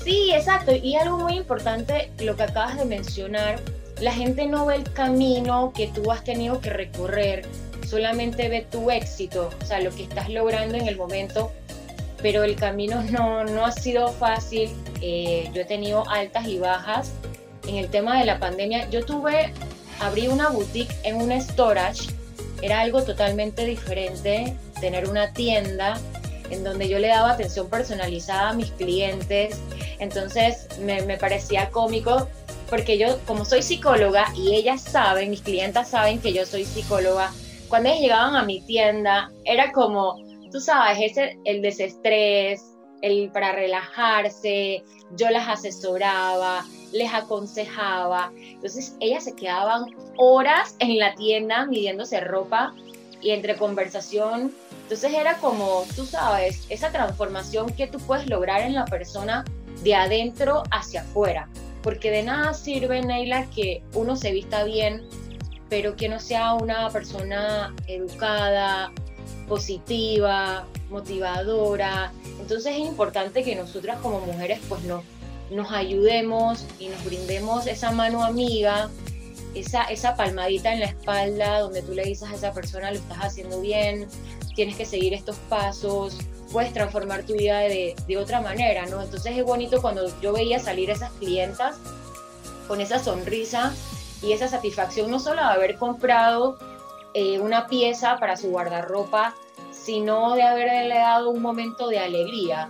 Sí, 0.02 0.32
exacto. 0.34 0.72
Y 0.72 0.96
algo 0.96 1.18
muy 1.18 1.34
importante, 1.34 2.10
lo 2.20 2.38
que 2.38 2.44
acabas 2.44 2.78
de 2.78 2.86
mencionar, 2.86 3.60
la 4.02 4.12
gente 4.12 4.48
no 4.48 4.66
ve 4.66 4.76
el 4.76 4.92
camino 4.92 5.72
que 5.76 5.88
tú 5.88 6.12
has 6.12 6.24
tenido 6.24 6.60
que 6.60 6.72
recorrer, 6.72 7.46
solamente 7.88 8.50
ve 8.50 8.66
tu 8.70 8.90
éxito, 8.90 9.52
o 9.62 9.66
sea, 9.66 9.80
lo 9.80 9.92
que 9.92 10.04
estás 10.04 10.28
logrando 10.30 10.76
en 10.76 10.88
el 10.88 10.98
momento, 10.98 11.52
pero 12.22 12.44
el 12.44 12.56
camino 12.56 13.04
no, 13.04 13.44
no 13.44 13.66
ha 13.66 13.72
sido 13.72 14.12
fácil. 14.12 14.72
Eh, 15.02 15.50
yo 15.54 15.62
he 15.62 15.66
tenido 15.66 16.08
altas 16.10 16.48
y 16.48 16.60
bajas. 16.60 17.12
En 17.68 17.76
el 17.76 17.90
tema 17.90 18.20
de 18.20 18.26
la 18.26 18.40
pandemia, 18.40 18.90
yo 18.90 19.06
tuve, 19.06 19.54
abrí 20.00 20.28
una 20.28 20.50
boutique 20.50 20.94
en 21.04 21.18
un 21.18 21.32
storage, 21.40 22.10
era 22.64 22.82
algo 22.82 23.04
totalmente 23.04 23.66
diferente, 23.66 24.56
tener 24.80 25.08
una 25.08 25.32
tienda 25.32 26.00
en 26.50 26.64
donde 26.64 26.90
yo 26.90 26.98
le 26.98 27.08
daba 27.08 27.32
atención 27.32 27.70
personalizada 27.70 28.50
a 28.50 28.54
mis 28.54 28.72
clientes, 28.72 29.60
entonces 30.00 30.68
me, 30.80 31.02
me 31.04 31.18
parecía 31.18 31.70
cómico 31.70 32.28
porque 32.72 32.98
yo, 32.98 33.20
como 33.28 33.44
soy 33.44 33.62
psicóloga 33.62 34.34
y 34.34 34.56
ellas 34.56 34.82
saben, 34.82 35.30
mis 35.30 35.42
clientas 35.42 35.90
saben 35.90 36.22
que 36.22 36.32
yo 36.32 36.46
soy 36.46 36.64
psicóloga, 36.64 37.30
cuando 37.68 37.90
ellas 37.90 38.02
llegaban 38.02 38.36
a 38.38 38.44
mi 38.44 38.62
tienda, 38.62 39.30
era 39.44 39.74
como, 39.74 40.16
tú 40.54 40.62
sabes, 40.62 41.14
el 41.44 41.62
desestrés, 41.62 42.64
el, 43.02 43.30
para 43.32 43.52
relajarse, 43.52 44.86
yo 45.18 45.30
las 45.32 45.50
asesoraba, 45.50 46.66
les 46.94 47.14
aconsejaba. 47.14 48.32
Entonces 48.38 48.96
ellas 49.02 49.26
se 49.26 49.36
quedaban 49.36 49.88
horas 50.16 50.78
en 50.80 50.98
la 50.98 51.14
tienda 51.16 51.66
midiéndose 51.66 52.22
ropa 52.22 52.74
y 53.22 53.32
entre 53.32 53.58
conversación. 53.58 54.54
Entonces 54.84 55.14
era 55.14 55.38
como, 55.40 55.84
tú 55.98 56.06
sabes, 56.06 56.66
esa 56.70 56.90
transformación 56.90 57.74
que 57.74 57.88
tú 57.88 58.00
puedes 58.00 58.30
lograr 58.30 58.62
en 58.62 58.76
la 58.76 58.86
persona 58.86 59.44
de 59.84 59.94
adentro 59.94 60.64
hacia 60.72 61.02
afuera. 61.02 61.50
Porque 61.84 62.12
de 62.12 62.24
nada 62.24 62.54
sirve, 62.54 63.02
Neila, 63.02 63.50
que 63.50 63.84
uno 63.94 64.16
se 64.16 64.32
vista 64.32 64.64
bien, 64.64 65.04
pero 65.70 65.96
que 65.96 66.10
no 66.10 66.20
sea 66.20 66.54
una 66.54 66.90
persona 66.90 67.74
educada, 67.88 68.92
positiva, 69.48 70.66
motivadora. 70.90 72.12
Entonces 72.40 72.74
es 72.74 72.80
importante 72.80 73.44
que 73.44 73.56
nosotras 73.56 74.00
como 74.02 74.20
mujeres 74.22 74.60
pues 74.70 74.84
no, 74.84 75.04
nos 75.52 75.72
ayudemos 75.72 76.66
y 76.80 76.88
nos 76.88 77.04
brindemos 77.04 77.68
esa 77.68 77.92
mano 77.92 78.24
amiga, 78.24 78.90
esa, 79.54 79.84
esa 79.84 80.16
palmadita 80.16 80.74
en 80.74 80.80
la 80.80 80.86
espalda 80.86 81.60
donde 81.60 81.82
tú 81.82 81.94
le 81.94 82.04
dices 82.04 82.30
a 82.30 82.36
esa 82.36 82.54
persona 82.54 82.92
lo 82.92 82.98
estás 82.98 83.18
haciendo 83.20 83.60
bien, 83.60 84.08
tienes 84.56 84.78
que 84.78 84.86
seguir 84.86 85.14
estos 85.14 85.36
pasos, 85.50 86.18
puedes 86.52 86.74
transformar 86.74 87.24
tu 87.24 87.34
vida 87.34 87.60
de, 87.60 87.96
de 88.08 88.18
otra 88.18 88.42
manera, 88.42 88.86
¿no? 88.86 89.02
Entonces 89.02 89.38
es 89.38 89.44
bonito 89.44 89.82
cuando 89.82 90.08
yo 90.22 90.34
veía 90.34 90.60
salir 90.60 90.90
esas 90.90 91.12
clientas 91.14 91.78
con 92.68 92.82
esa 92.82 93.00
sonrisa 93.00 93.74
y 94.22 94.34
esa 94.34 94.48
satisfacción 94.48 95.10
no 95.10 95.20
solo 95.20 95.42
de 95.42 95.48
haber 95.48 95.78
comprado 95.78 96.58
eh, 97.14 97.40
una 97.40 97.68
pieza 97.68 98.18
para 98.18 98.38
su 98.38 98.50
guardarropa, 98.50 99.36
sino 99.72 100.36
de 100.36 100.44
haberle 100.44 100.96
dado 100.96 101.30
un 101.30 101.42
momento 101.42 101.90
de 101.90 102.00
alegría. 102.00 102.70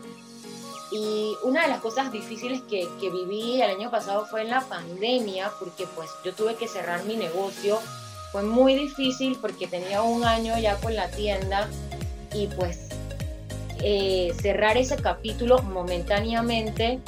Y 0.92 1.36
una 1.44 1.62
de 1.62 1.68
las 1.68 1.80
cosas 1.80 2.12
difíciles 2.12 2.62
que, 2.64 2.88
que, 3.00 3.10
viví 3.10 3.62
el 3.62 3.70
año 3.70 3.92
pasado 3.92 4.26
fue 4.26 4.42
en 4.42 4.50
la 4.50 4.62
pandemia, 4.62 5.52
porque 5.60 5.86
pues 5.96 6.10
yo 6.26 6.34
tuve 6.34 6.56
que 6.56 6.68
cerrar 6.68 7.04
mi 7.06 7.16
negocio. 7.16 7.80
Fue 8.32 8.44
muy 8.44 8.76
difícil 8.76 9.38
porque 9.40 9.68
tenía 9.68 10.02
un 10.02 10.26
año 10.26 10.58
ya 10.58 10.78
con 10.78 10.96
la 10.96 11.10
tienda 11.12 11.70
y 12.34 12.48
pues 12.48 12.91
eh, 13.84 14.34
cerrar 14.42 14.78
ese 14.78 14.96
capítulo 14.98 15.62
momentáneamente, 15.62 17.00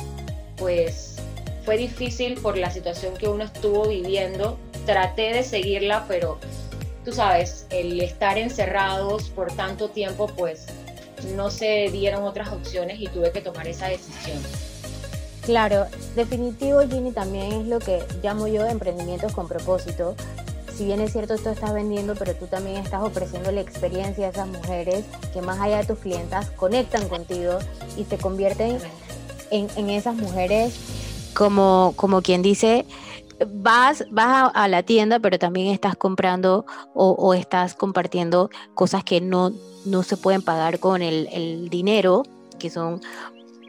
pues 0.57 1.15
fue 1.65 1.77
difícil 1.77 2.35
por 2.35 2.57
la 2.57 2.71
situación 2.71 3.15
que 3.15 3.27
uno 3.27 3.43
estuvo 3.43 3.87
viviendo. 3.87 4.57
Traté 4.85 5.33
de 5.33 5.43
seguirla, 5.43 6.05
pero 6.07 6.39
tú 7.05 7.13
sabes, 7.13 7.67
el 7.69 8.01
estar 8.01 8.37
encerrados 8.37 9.29
por 9.29 9.51
tanto 9.53 9.89
tiempo, 9.89 10.27
pues 10.27 10.67
no 11.35 11.49
se 11.49 11.89
dieron 11.91 12.23
otras 12.23 12.51
opciones 12.51 12.99
y 12.99 13.07
tuve 13.07 13.31
que 13.31 13.41
tomar 13.41 13.67
esa 13.67 13.87
decisión. 13.87 14.37
Claro, 15.45 15.87
definitivo 16.15 16.81
Ginny 16.81 17.11
también 17.11 17.51
es 17.51 17.67
lo 17.67 17.79
que 17.79 18.01
llamo 18.21 18.47
yo 18.47 18.65
emprendimientos 18.65 19.33
con 19.33 19.47
propósito. 19.47 20.15
Si 20.75 20.85
bien 20.85 21.01
es 21.01 21.11
cierto, 21.11 21.37
tú 21.37 21.49
estás 21.49 21.73
vendiendo, 21.73 22.15
pero 22.15 22.33
tú 22.35 22.47
también 22.47 22.77
estás 22.77 23.03
ofreciendo 23.03 23.51
la 23.51 23.61
experiencia 23.61 24.27
a 24.27 24.29
esas 24.29 24.47
mujeres 24.47 25.05
que 25.31 25.41
más 25.41 25.59
allá 25.59 25.77
de 25.77 25.85
tus 25.85 25.99
clientas 25.99 26.49
conectan 26.51 27.07
contigo 27.09 27.59
y 27.95 28.05
se 28.05 28.17
convierten 28.17 28.79
en, 29.51 29.89
esas 29.89 30.15
mujeres 30.15 30.75
como, 31.35 31.93
como 31.95 32.23
quien 32.23 32.41
dice, 32.41 32.87
vas, 33.47 34.05
vas 34.11 34.51
a, 34.53 34.67
la 34.67 34.83
tienda, 34.83 35.19
pero 35.19 35.39
también 35.39 35.67
estás 35.67 35.95
comprando 35.95 36.65
o, 36.93 37.33
estás 37.33 37.75
compartiendo 37.75 38.49
cosas 38.73 39.03
que 39.03 39.21
no, 39.21 39.51
no 39.85 40.03
se 40.03 40.17
pueden 40.17 40.41
pagar 40.41 40.79
con 40.79 41.01
el, 41.01 41.69
dinero, 41.69 42.23
que 42.59 42.69
son 42.69 43.01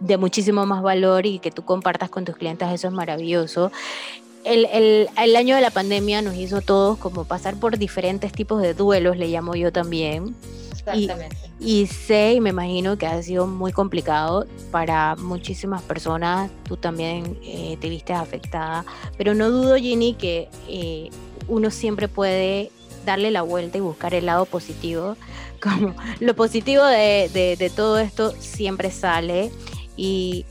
de 0.00 0.16
muchísimo 0.16 0.66
más 0.66 0.82
valor 0.82 1.26
y 1.26 1.38
que 1.38 1.50
tú 1.50 1.64
compartas 1.64 2.10
con 2.10 2.24
tus 2.24 2.36
clientes, 2.36 2.68
eso 2.72 2.88
es 2.88 2.92
maravilloso. 2.92 3.70
El, 4.44 4.66
el, 5.16 5.36
año 5.36 5.56
de 5.56 5.62
la 5.62 5.70
pandemia 5.70 6.20
nos 6.20 6.34
hizo 6.34 6.60
todos 6.60 6.98
como 6.98 7.24
pasar 7.24 7.58
por 7.58 7.78
diferentes 7.78 8.30
tipos 8.32 8.60
de 8.60 8.74
duelos, 8.74 9.16
le 9.16 9.28
llamo 9.28 9.54
yo 9.54 9.72
también. 9.72 10.34
Exactamente. 10.70 11.36
Y, 11.58 11.86
sé 11.86 12.34
y 12.34 12.40
me 12.40 12.50
imagino 12.50 12.98
que 12.98 13.06
ha 13.06 13.22
sido 13.22 13.46
muy 13.46 13.72
complicado 13.72 14.46
para 14.70 15.16
muchísimas 15.16 15.80
personas. 15.82 16.50
Tú 16.64 16.76
también 16.76 17.38
eh, 17.42 17.78
te 17.80 17.88
viste 17.88 18.12
afectada. 18.12 18.84
Pero 19.16 19.34
no 19.34 19.50
dudo, 19.50 19.76
Ginny, 19.76 20.12
que 20.12 20.48
eh, 20.68 21.08
uno 21.48 21.70
siempre 21.70 22.06
puede 22.08 22.70
darle 23.06 23.30
la 23.30 23.42
vuelta 23.42 23.78
y 23.78 23.80
buscar 23.80 24.12
el 24.12 24.26
lado 24.26 24.44
positivo. 24.44 25.16
Como 25.62 25.94
lo 26.20 26.36
positivo 26.36 26.84
de, 26.84 27.56
de 27.58 27.70
todo 27.74 27.98
esto 27.98 28.34
siempre 28.38 28.90
sale. 28.90 29.50
Y 29.96 30.44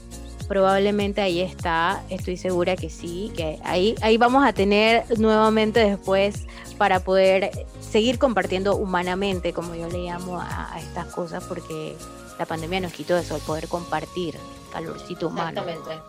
probablemente 0.48 1.22
ahí 1.22 1.42
está, 1.42 2.04
estoy 2.10 2.38
segura 2.38 2.76
que 2.76 2.90
sí, 2.90 3.32
que 3.36 3.60
ahí, 3.64 3.96
ahí 4.02 4.18
vamos 4.18 4.46
a 4.46 4.54
tener 4.54 5.06
nuevamente 5.20 5.80
después 5.80 6.46
para 6.78 7.00
poder 7.00 7.52
seguir 7.80 8.20
compartiendo 8.20 8.76
humanamente, 8.76 9.54
como 9.54 9.76
yo 9.76 9.88
le 9.88 10.00
llamo 10.00 10.40
a, 10.40 10.76
estas 10.80 11.08
cosas, 11.08 11.44
porque 11.46 11.96
la 12.40 12.46
pandemia 12.46 12.82
nos 12.82 12.94
quitó 12.94 13.18
eso, 13.18 13.36
el 13.36 13.42
poder 13.42 13.68
compartir 13.68 14.36
calorcito 14.72 15.28
humano. 15.28 15.62
Exactamente. 15.62 16.04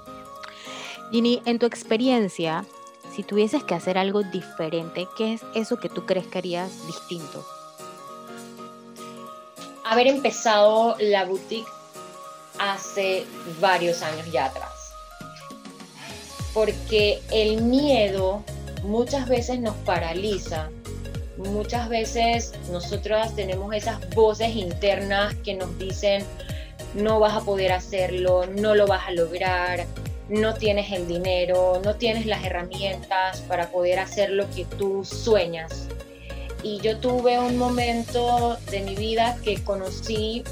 Ginny, 1.11 1.43
en 1.45 1.59
tu 1.59 1.67
experiencia, 1.67 2.65
si 3.15 3.23
tuvieses 3.23 3.63
que 3.63 3.75
hacer 3.75 3.99
algo 3.99 4.23
diferente, 4.23 5.07
¿qué 5.17 5.35
es 5.35 5.43
eso 5.55 5.79
que 5.79 5.89
tú 5.89 6.07
crees 6.07 6.27
que 6.27 6.39
harías 6.39 6.87
distinto? 6.87 7.47
Haber 9.85 10.07
empezado 10.07 10.97
la 10.99 11.25
boutique 11.25 11.69
hace 12.59 13.25
varios 13.61 14.03
años 14.03 14.31
ya 14.33 14.47
atrás. 14.47 14.73
Porque 16.53 17.21
el 17.31 17.63
miedo 17.63 18.43
muchas 18.83 19.29
veces 19.29 19.59
nos 19.61 19.75
paraliza 19.79 20.71
muchas 21.37 21.89
veces 21.89 22.53
nosotras 22.71 23.35
tenemos 23.35 23.75
esas 23.75 24.09
voces 24.11 24.55
internas 24.55 25.35
que 25.45 25.55
nos 25.55 25.77
dicen 25.79 26.25
no 26.95 27.19
vas 27.19 27.35
a 27.35 27.41
poder 27.41 27.73
hacerlo, 27.73 28.47
no 28.47 28.75
lo 28.75 28.87
vas 28.87 29.09
a 29.09 29.11
lograr, 29.11 29.85
no 30.29 30.55
tienes 30.55 30.93
el 30.93 31.09
dinero, 31.09 31.81
no 31.85 31.97
tienes 31.97 32.27
las 32.27 32.45
herramientas 32.45 33.41
para 33.43 33.69
poder 33.71 33.99
hacer 33.99 34.31
lo 34.31 34.49
que 34.51 34.65
tú 34.65 35.05
sueñas. 35.05 35.89
Y 36.63 36.79
yo 36.81 36.99
tuve 36.99 37.39
un 37.39 37.59
momento 37.59 38.57
de 38.71 38.81
mi 38.83 38.95
vida 38.95 39.37
que 39.43 39.63
conocí 39.65 40.45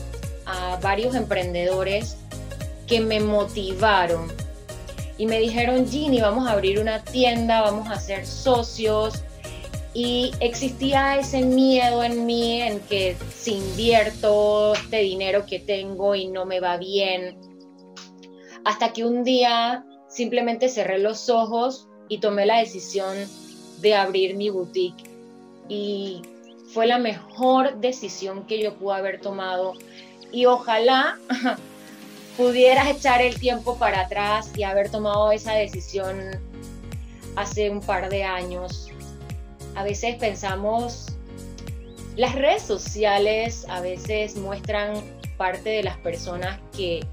a 0.47 0.79
varios 0.83 1.15
emprendedores 1.15 2.17
que 2.87 3.01
me 3.01 3.21
motivaron 3.21 4.33
y 5.19 5.27
me 5.27 5.39
dijeron, 5.39 5.89
Ginny, 5.89 6.21
vamos 6.21 6.49
a 6.49 6.53
abrir 6.53 6.81
una 6.81 7.05
tienda, 7.05 7.61
vamos 7.61 7.89
a 7.89 8.01
ser 8.01 8.27
socios, 8.27 9.23
y 9.95 10.33
existía 10.41 11.19
ese 11.19 11.43
miedo 11.43 12.03
en 12.03 12.25
mí 12.25 12.63
en 12.63 12.81
que 12.81 13.17
si 13.37 13.57
invierto 13.57 14.73
este 14.75 15.01
dinero 15.01 15.45
que 15.45 15.59
tengo 15.59 16.15
y 16.15 16.29
no 16.29 16.47
me 16.47 16.61
va 16.61 16.79
bien, 16.79 17.39
hasta 18.65 18.93
que 18.93 19.05
un 19.05 19.23
día 19.23 19.85
simplemente 20.09 20.69
cerré 20.69 20.99
los 20.99 21.29
ojos 21.29 21.89
y 22.09 22.19
tomé 22.19 22.47
la 22.47 22.59
decisión 22.59 23.17
de 23.81 23.95
abrir 23.95 24.35
mi 24.35 24.49
boutique. 24.49 25.05
Y 25.69 26.23
fue 26.73 26.87
la 26.87 26.99
mejor 26.99 27.79
decisión 27.81 28.47
que 28.47 28.63
yo 28.63 28.75
pude 28.75 28.95
haber 28.95 29.21
tomado 29.21 29.75
y 30.33 30.47
ojalá 30.47 31.19
pudieras 32.37 32.89
echar 32.89 33.21
el 33.21 33.39
tiempo 33.39 33.77
para 33.77 34.01
atrás 34.01 34.51
y 34.57 34.63
haber 34.63 34.91
tomado 34.91 35.31
esa 35.31 35.53
decisión 35.53 36.41
hace 37.37 37.71
un 37.71 37.81
par 37.81 38.09
de 38.09 38.25
años. 38.25 38.89
A 39.75 39.85
veces 39.85 40.17
pensamos, 40.17 41.07
las 42.17 42.35
redes 42.35 42.63
sociales 42.63 43.67
a 43.69 43.81
veces 43.81 44.37
muestran 44.37 45.03
parte 45.37 45.71
de 45.71 45.83
las 45.83 45.97
personas 45.99 46.59
que 46.77 47.07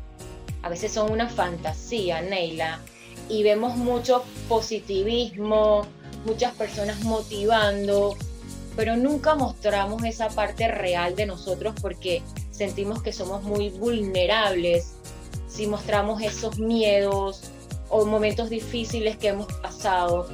a 0.62 0.70
veces 0.70 0.92
son 0.92 1.12
una 1.12 1.30
fantasía, 1.30 2.22
Neila, 2.22 2.80
y 3.30 3.44
vemos 3.44 3.78
mucho 3.78 4.24
positivismo, 4.48 5.86
muchas 6.26 6.54
personas 6.56 7.00
motivando, 7.02 8.18
pero 8.76 8.98
nunca 8.98 9.36
mostramos 9.36 10.04
esa 10.04 10.30
parte 10.30 10.68
real 10.68 11.16
de 11.16 11.26
nosotros 11.26 11.76
porque 11.82 12.22
sentimos 12.60 13.02
que 13.02 13.14
somos 13.14 13.42
muy 13.44 13.70
vulnerables 13.70 14.92
si 15.48 15.66
mostramos 15.66 16.22
esos 16.22 16.60
miedos 16.60 17.44
o 17.88 18.04
momentos 18.04 18.50
difíciles 18.50 19.16
que 19.16 19.30
hemos 19.30 19.48
pasado. 19.62 20.28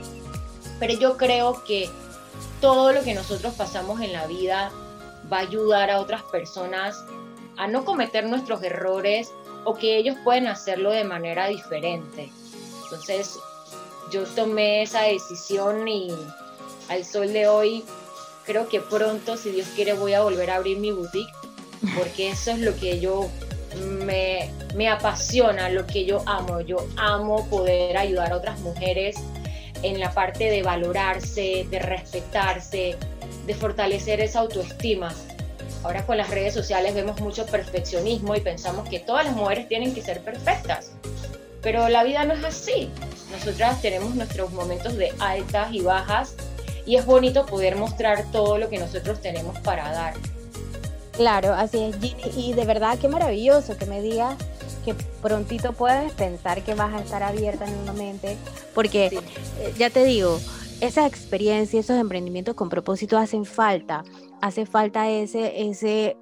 Pero 0.79 0.94
yo 0.94 1.17
creo 1.17 1.63
que 1.65 1.88
todo 2.62 2.94
lo 2.94 3.03
que 3.03 3.13
nosotros 3.13 3.53
pasamos 3.53 4.01
en 4.01 4.12
la 4.12 4.25
vida 4.25 4.72
va 5.32 5.38
a 5.38 5.41
ayudar 5.41 5.91
a 5.91 6.00
otras 6.00 6.24
personas 6.24 6.98
a 7.58 7.67
no 7.67 7.86
cometer 7.86 8.25
nuestros 8.25 8.63
errores 8.63 9.32
o 9.63 9.75
que 9.75 9.96
ellos 9.96 10.17
pueden 10.24 10.48
hacerlo 10.48 10.89
de 10.89 11.03
manera 11.03 11.48
diferente. 11.48 12.32
Entonces, 12.86 13.38
yo 14.12 14.24
tomé 14.24 14.82
esa 14.82 15.03
decisión 15.03 15.88
y 15.88 16.12
al 16.89 17.05
sol 17.05 17.32
de 17.32 17.48
hoy 17.48 17.86
creo 18.48 18.67
que 18.67 18.79
pronto, 18.82 19.38
si 19.38 19.51
Dios 19.51 19.67
quiere, 19.75 19.94
voy 19.94 20.13
a 20.13 20.24
volver 20.24 20.50
a 20.50 20.55
abrir 20.55 20.79
mi 20.79 20.91
boutique, 20.91 21.45
porque 21.96 22.30
eso 22.30 22.51
es 22.51 22.60
lo 22.60 22.75
que 22.75 23.00
yo 23.00 23.30
me, 24.06 24.50
me 24.75 24.89
apasiona 24.89 25.70
lo 25.70 25.86
que 25.86 26.06
yo 26.06 26.24
amo. 26.25 26.62
Yo 26.62 26.77
amo 26.98 27.48
poder 27.50 27.98
ayudar 27.98 28.32
a 28.34 28.38
otras 28.38 28.60
mujeres 28.60 29.15
en 29.84 30.00
la 30.00 30.12
parte 30.12 30.50
de 30.50 30.63
valorarse, 30.63 31.68
de 31.70 31.80
respetarse, 31.80 32.96
de 33.46 33.54
fortalecer 33.54 34.22
esa 34.22 34.39
autoestima. 34.39 35.13
Ahora 35.84 36.06
con 36.06 36.18
las 36.18 36.30
redes 36.30 36.54
sociales 36.54 36.96
vemos 36.96 37.20
mucho 37.22 37.46
perfeccionismo 37.46 38.36
y 38.36 38.42
pensamos 38.42 38.89
que 38.89 39.00
todas 39.00 39.25
las 39.25 39.36
mujeres 39.36 39.68
tienen 39.68 39.94
que 39.94 40.01
ser 40.01 40.22
perfectas. 40.22 40.92
Pero 41.62 41.88
la 41.89 42.04
vida 42.04 42.24
no 42.25 42.34
es 42.34 42.44
así. 42.44 42.89
Nosotras 43.32 43.82
tenemos 43.82 44.15
nuestros 44.15 44.51
momentos 44.51 44.98
de 44.98 45.13
altas 45.20 45.74
y 45.74 45.82
bajas 45.82 46.36
y 46.86 46.96
es 46.96 47.06
bonito 47.06 47.46
poder 47.46 47.75
mostrar 47.75 48.32
todo 48.32 48.58
lo 48.58 48.70
que 48.70 48.77
nosotros 48.77 49.22
tenemos 49.22 49.60
para 49.60 49.92
dar. 49.92 50.13
Claro, 51.17 51.53
así 51.53 51.81
es, 51.81 51.95
Ginny. 52.00 52.22
Y 52.36 52.53
de 52.53 52.65
verdad, 52.65 52.98
qué 53.00 53.07
maravilloso 53.07 53.77
que 53.77 53.86
me 53.86 54.01
digas 54.01 54.36
que 54.84 54.93
prontito 55.22 55.74
puedes 55.74 56.12
pensar 56.13 56.62
que 56.62 56.75
vas 56.75 56.93
a 56.93 57.00
estar 57.00 57.24
abierta 57.24 57.65
nuevamente, 57.65 58.38
porque 58.74 59.07
eh, 59.07 59.74
ya 59.77 59.89
te 59.89 60.05
digo, 60.05 60.39
esa 60.81 61.07
experiencia, 61.07 61.79
esos 61.79 61.98
emprendimientos 61.98 62.53
con 62.55 62.69
propósito 62.69 63.17
hacen 63.17 63.45
falta, 63.45 64.03
hace 64.41 64.65
falta 64.65 65.10
ese, 65.10 65.69
ese 65.69 66.17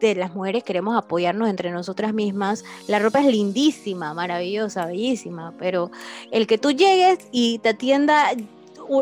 de 0.00 0.14
las 0.14 0.34
mujeres 0.34 0.64
queremos 0.64 0.96
apoyarnos 0.96 1.48
entre 1.48 1.70
nosotras 1.70 2.14
mismas. 2.14 2.64
La 2.88 2.98
ropa 2.98 3.20
es 3.20 3.26
lindísima, 3.26 4.14
maravillosa, 4.14 4.86
bellísima, 4.86 5.54
pero 5.58 5.90
el 6.30 6.46
que 6.46 6.56
tú 6.56 6.70
llegues 6.70 7.18
y 7.32 7.58
te 7.58 7.70
atienda 7.70 8.30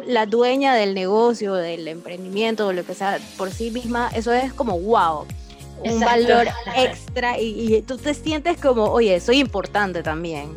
la 0.07 0.27
dueña 0.27 0.75
del 0.75 0.95
negocio, 0.95 1.55
del 1.55 1.89
emprendimiento, 1.89 2.73
lo 2.73 2.85
que 2.85 2.95
sea, 2.95 3.19
por 3.37 3.51
sí 3.51 3.71
misma, 3.71 4.11
eso 4.15 4.33
es 4.33 4.53
como 4.53 4.79
wow, 4.79 5.27
un 5.85 6.01
valor 6.01 6.49
extra 6.77 7.39
y, 7.39 7.83
tú 7.83 7.97
te 7.97 8.15
sientes 8.15 8.59
como, 8.61 8.85
oye, 8.85 9.19
soy 9.21 9.39
importante 9.39 10.03
también. 10.03 10.53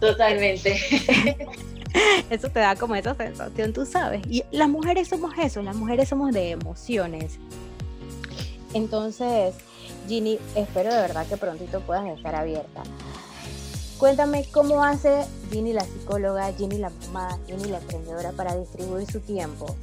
Totalmente. 0.00 0.80
Eso 2.30 2.48
te 2.48 2.60
da 2.60 2.74
como 2.74 2.94
esa 2.96 3.14
sensación, 3.14 3.74
tú 3.74 3.84
sabes. 3.84 4.22
Y 4.26 4.44
las 4.50 4.68
mujeres 4.68 5.08
somos 5.08 5.34
eso, 5.38 5.60
las 5.60 5.76
mujeres 5.76 6.08
somos 6.08 6.32
de 6.32 6.52
emociones. 6.52 7.38
Entonces, 8.72 9.54
Ginny, 10.08 10.38
espero 10.54 10.92
de 10.92 11.00
verdad 11.00 11.26
que 11.26 11.36
prontito 11.36 11.80
puedas 11.80 12.06
estar 12.08 12.34
abierta. 12.34 12.82
Cuéntame 14.02 14.44
cómo 14.50 14.82
hace 14.82 15.24
Ginny 15.52 15.72
la 15.72 15.84
psicóloga, 15.84 16.52
Ginny 16.54 16.78
la 16.78 16.90
mamá, 16.90 17.38
Ginny 17.46 17.68
la 17.68 17.78
emprendedora 17.78 18.32
para 18.32 18.56
distribuir 18.56 19.08
su 19.08 19.20
tiempo. 19.20 19.76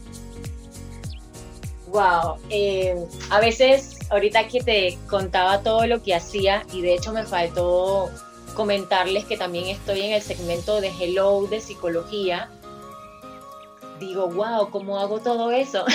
Wow, 1.87 2.35
eh, 2.49 3.01
a 3.29 3.39
veces 3.39 3.97
ahorita 4.09 4.49
que 4.49 4.61
te 4.61 4.97
contaba 5.09 5.61
todo 5.61 5.87
lo 5.87 6.03
que 6.03 6.13
hacía 6.15 6.65
y 6.73 6.81
de 6.81 6.95
hecho 6.95 7.13
me 7.13 7.23
faltó 7.23 8.09
comentarles 8.57 9.23
que 9.23 9.37
también 9.37 9.67
estoy 9.67 10.01
en 10.01 10.11
el 10.11 10.21
segmento 10.21 10.81
de 10.81 10.89
Hello 10.89 11.47
de 11.47 11.61
psicología. 11.61 12.49
Digo, 14.01 14.27
wow, 14.27 14.69
¿cómo 14.69 14.99
hago 14.99 15.19
todo 15.19 15.49
eso? 15.51 15.85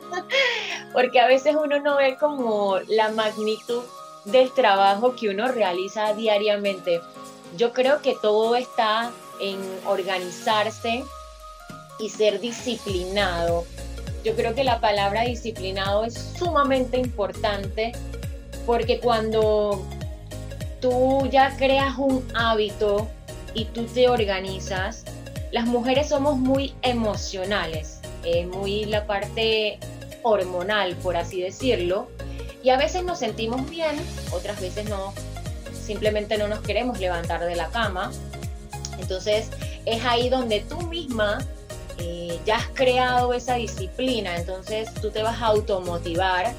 Porque 0.94 1.20
a 1.20 1.26
veces 1.26 1.54
uno 1.62 1.80
no 1.80 1.98
ve 1.98 2.16
como 2.18 2.78
la 2.88 3.10
magnitud 3.10 3.82
del 4.24 4.50
trabajo 4.52 5.14
que 5.16 5.28
uno 5.28 5.48
realiza 5.48 6.14
diariamente 6.14 7.02
yo 7.56 7.72
creo 7.72 8.00
que 8.00 8.14
todo 8.20 8.56
está 8.56 9.12
en 9.40 9.58
organizarse 9.86 11.04
y 11.98 12.08
ser 12.08 12.40
disciplinado. 12.40 13.64
Yo 14.24 14.34
creo 14.36 14.54
que 14.54 14.64
la 14.64 14.80
palabra 14.80 15.22
disciplinado 15.22 16.04
es 16.04 16.14
sumamente 16.38 16.98
importante 16.98 17.92
porque 18.66 19.00
cuando 19.00 19.84
tú 20.80 21.28
ya 21.30 21.56
creas 21.56 21.98
un 21.98 22.26
hábito 22.34 23.08
y 23.54 23.66
tú 23.66 23.84
te 23.84 24.08
organizas, 24.08 25.04
las 25.50 25.66
mujeres 25.66 26.08
somos 26.08 26.38
muy 26.38 26.74
emocionales, 26.82 28.00
eh, 28.24 28.46
muy 28.46 28.84
la 28.84 29.06
parte 29.06 29.78
hormonal, 30.22 30.96
por 30.96 31.16
así 31.16 31.40
decirlo, 31.42 32.08
y 32.62 32.70
a 32.70 32.78
veces 32.78 33.04
nos 33.04 33.18
sentimos 33.18 33.68
bien, 33.68 33.96
otras 34.32 34.60
veces 34.60 34.88
no, 34.88 35.12
simplemente 35.82 36.38
no 36.38 36.48
nos 36.48 36.60
queremos 36.60 36.98
levantar 36.98 37.44
de 37.44 37.56
la 37.56 37.68
cama. 37.68 38.10
Entonces 38.98 39.50
es 39.84 40.04
ahí 40.04 40.28
donde 40.28 40.60
tú 40.60 40.80
misma 40.82 41.38
eh, 41.98 42.38
ya 42.46 42.56
has 42.56 42.68
creado 42.68 43.34
esa 43.34 43.54
disciplina, 43.54 44.36
entonces 44.36 44.92
tú 44.94 45.10
te 45.10 45.22
vas 45.22 45.40
a 45.42 45.46
automotivar 45.46 46.52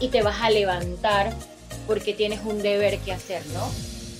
y 0.00 0.08
te 0.08 0.22
vas 0.22 0.40
a 0.40 0.50
levantar 0.50 1.32
porque 1.86 2.14
tienes 2.14 2.40
un 2.44 2.62
deber 2.62 2.98
que 2.98 3.12
hacer, 3.12 3.44
¿no? 3.48 3.68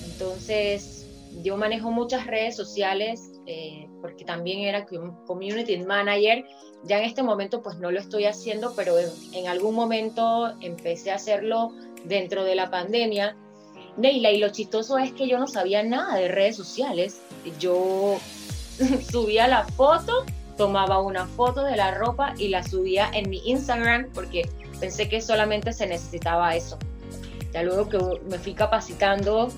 Entonces 0.05 1.07
yo 1.41 1.57
manejo 1.57 1.91
muchas 1.91 2.27
redes 2.27 2.55
sociales 2.55 3.31
eh, 3.47 3.87
porque 4.01 4.23
también 4.25 4.59
era 4.59 4.85
community 5.25 5.77
manager. 5.77 6.45
Ya 6.83 6.99
en 6.99 7.05
este 7.05 7.23
momento 7.23 7.61
pues 7.61 7.77
no 7.77 7.91
lo 7.91 7.99
estoy 7.99 8.25
haciendo, 8.25 8.73
pero 8.75 8.95
en 9.33 9.47
algún 9.47 9.75
momento 9.75 10.53
empecé 10.61 11.11
a 11.11 11.15
hacerlo 11.15 11.71
dentro 12.05 12.43
de 12.43 12.55
la 12.55 12.69
pandemia 12.69 13.37
Neila, 13.97 14.31
y 14.31 14.37
lo 14.37 14.49
chistoso 14.49 14.97
es 14.97 15.11
que 15.11 15.27
yo 15.27 15.37
no 15.37 15.47
sabía 15.47 15.83
nada 15.83 16.15
de 16.15 16.27
redes 16.27 16.55
sociales. 16.55 17.19
Yo 17.59 18.17
subía 19.11 19.47
la 19.47 19.65
foto, 19.65 20.25
tomaba 20.57 20.99
una 21.01 21.27
foto 21.27 21.63
de 21.63 21.75
la 21.75 21.93
ropa 21.93 22.33
y 22.37 22.47
la 22.47 22.63
subía 22.63 23.09
en 23.13 23.29
mi 23.29 23.41
Instagram 23.45 24.07
porque 24.13 24.49
pensé 24.79 25.09
que 25.09 25.21
solamente 25.21 25.73
se 25.73 25.87
necesitaba 25.87 26.55
eso. 26.55 26.77
Ya 27.53 27.63
luego 27.63 27.89
que 27.89 27.99
me 28.29 28.39
fui 28.39 28.53
capacitando, 28.53 29.49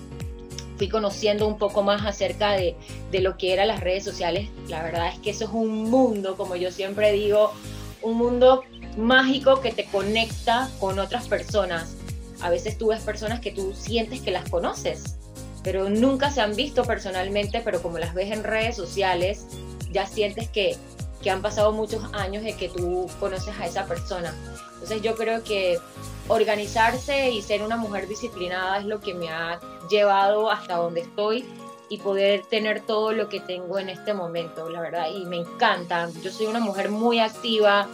fui 0.77 0.89
conociendo 0.89 1.47
un 1.47 1.59
poco 1.59 1.83
más 1.83 2.03
acerca 2.05 2.53
de, 2.53 2.75
de 3.11 3.21
lo 3.21 3.37
que 3.37 3.53
eran 3.53 3.67
las 3.67 3.81
redes 3.81 4.03
sociales. 4.03 4.49
La 4.67 4.81
verdad 4.81 5.09
es 5.09 5.19
que 5.19 5.29
eso 5.29 5.45
es 5.45 5.51
un 5.51 5.89
mundo, 5.91 6.35
como 6.35 6.55
yo 6.55 6.71
siempre 6.71 7.11
digo, 7.11 7.53
un 8.01 8.17
mundo 8.17 8.63
mágico 8.97 9.61
que 9.61 9.71
te 9.71 9.85
conecta 9.85 10.69
con 10.79 10.99
otras 10.99 11.27
personas 11.27 11.95
a 12.43 12.49
veces 12.49 12.77
tú 12.77 12.87
ves 12.87 13.01
personas 13.01 13.39
que 13.39 13.51
tú 13.51 13.73
sientes 13.73 14.21
que 14.21 14.29
las 14.29 14.49
conoces, 14.49 15.15
pero 15.63 15.89
nunca 15.89 16.29
se 16.29 16.41
han 16.41 16.55
visto 16.55 16.83
personalmente, 16.83 17.61
pero 17.63 17.81
como 17.81 17.97
las 17.97 18.13
ves 18.13 18.31
en 18.31 18.43
redes 18.43 18.75
sociales, 18.75 19.45
ya 19.91 20.05
sientes 20.05 20.49
que, 20.49 20.75
que 21.21 21.31
han 21.31 21.41
pasado 21.41 21.71
muchos 21.71 22.03
años 22.13 22.43
de 22.43 22.53
que 22.55 22.67
tú 22.67 23.09
conoces 23.19 23.57
a 23.59 23.65
esa 23.65 23.85
persona. 23.85 24.35
Entonces 24.73 25.01
yo 25.01 25.15
creo 25.15 25.41
que 25.43 25.79
organizarse 26.27 27.31
y 27.31 27.41
ser 27.41 27.63
una 27.63 27.77
mujer 27.77 28.09
disciplinada 28.09 28.79
es 28.79 28.85
lo 28.85 28.99
que 28.99 29.13
me 29.13 29.29
ha 29.29 29.61
llevado 29.89 30.51
hasta 30.51 30.75
donde 30.75 31.01
estoy 31.01 31.45
y 31.87 31.99
poder 31.99 32.43
tener 32.49 32.81
todo 32.81 33.13
lo 33.13 33.29
que 33.29 33.39
tengo 33.39 33.79
en 33.79 33.87
este 33.87 34.13
momento, 34.13 34.69
la 34.69 34.81
verdad, 34.81 35.07
y 35.15 35.25
me 35.25 35.37
encanta. 35.37 36.09
Yo 36.21 36.31
soy 36.31 36.47
una 36.47 36.59
mujer 36.59 36.89
muy 36.89 37.19
activa, 37.19 37.87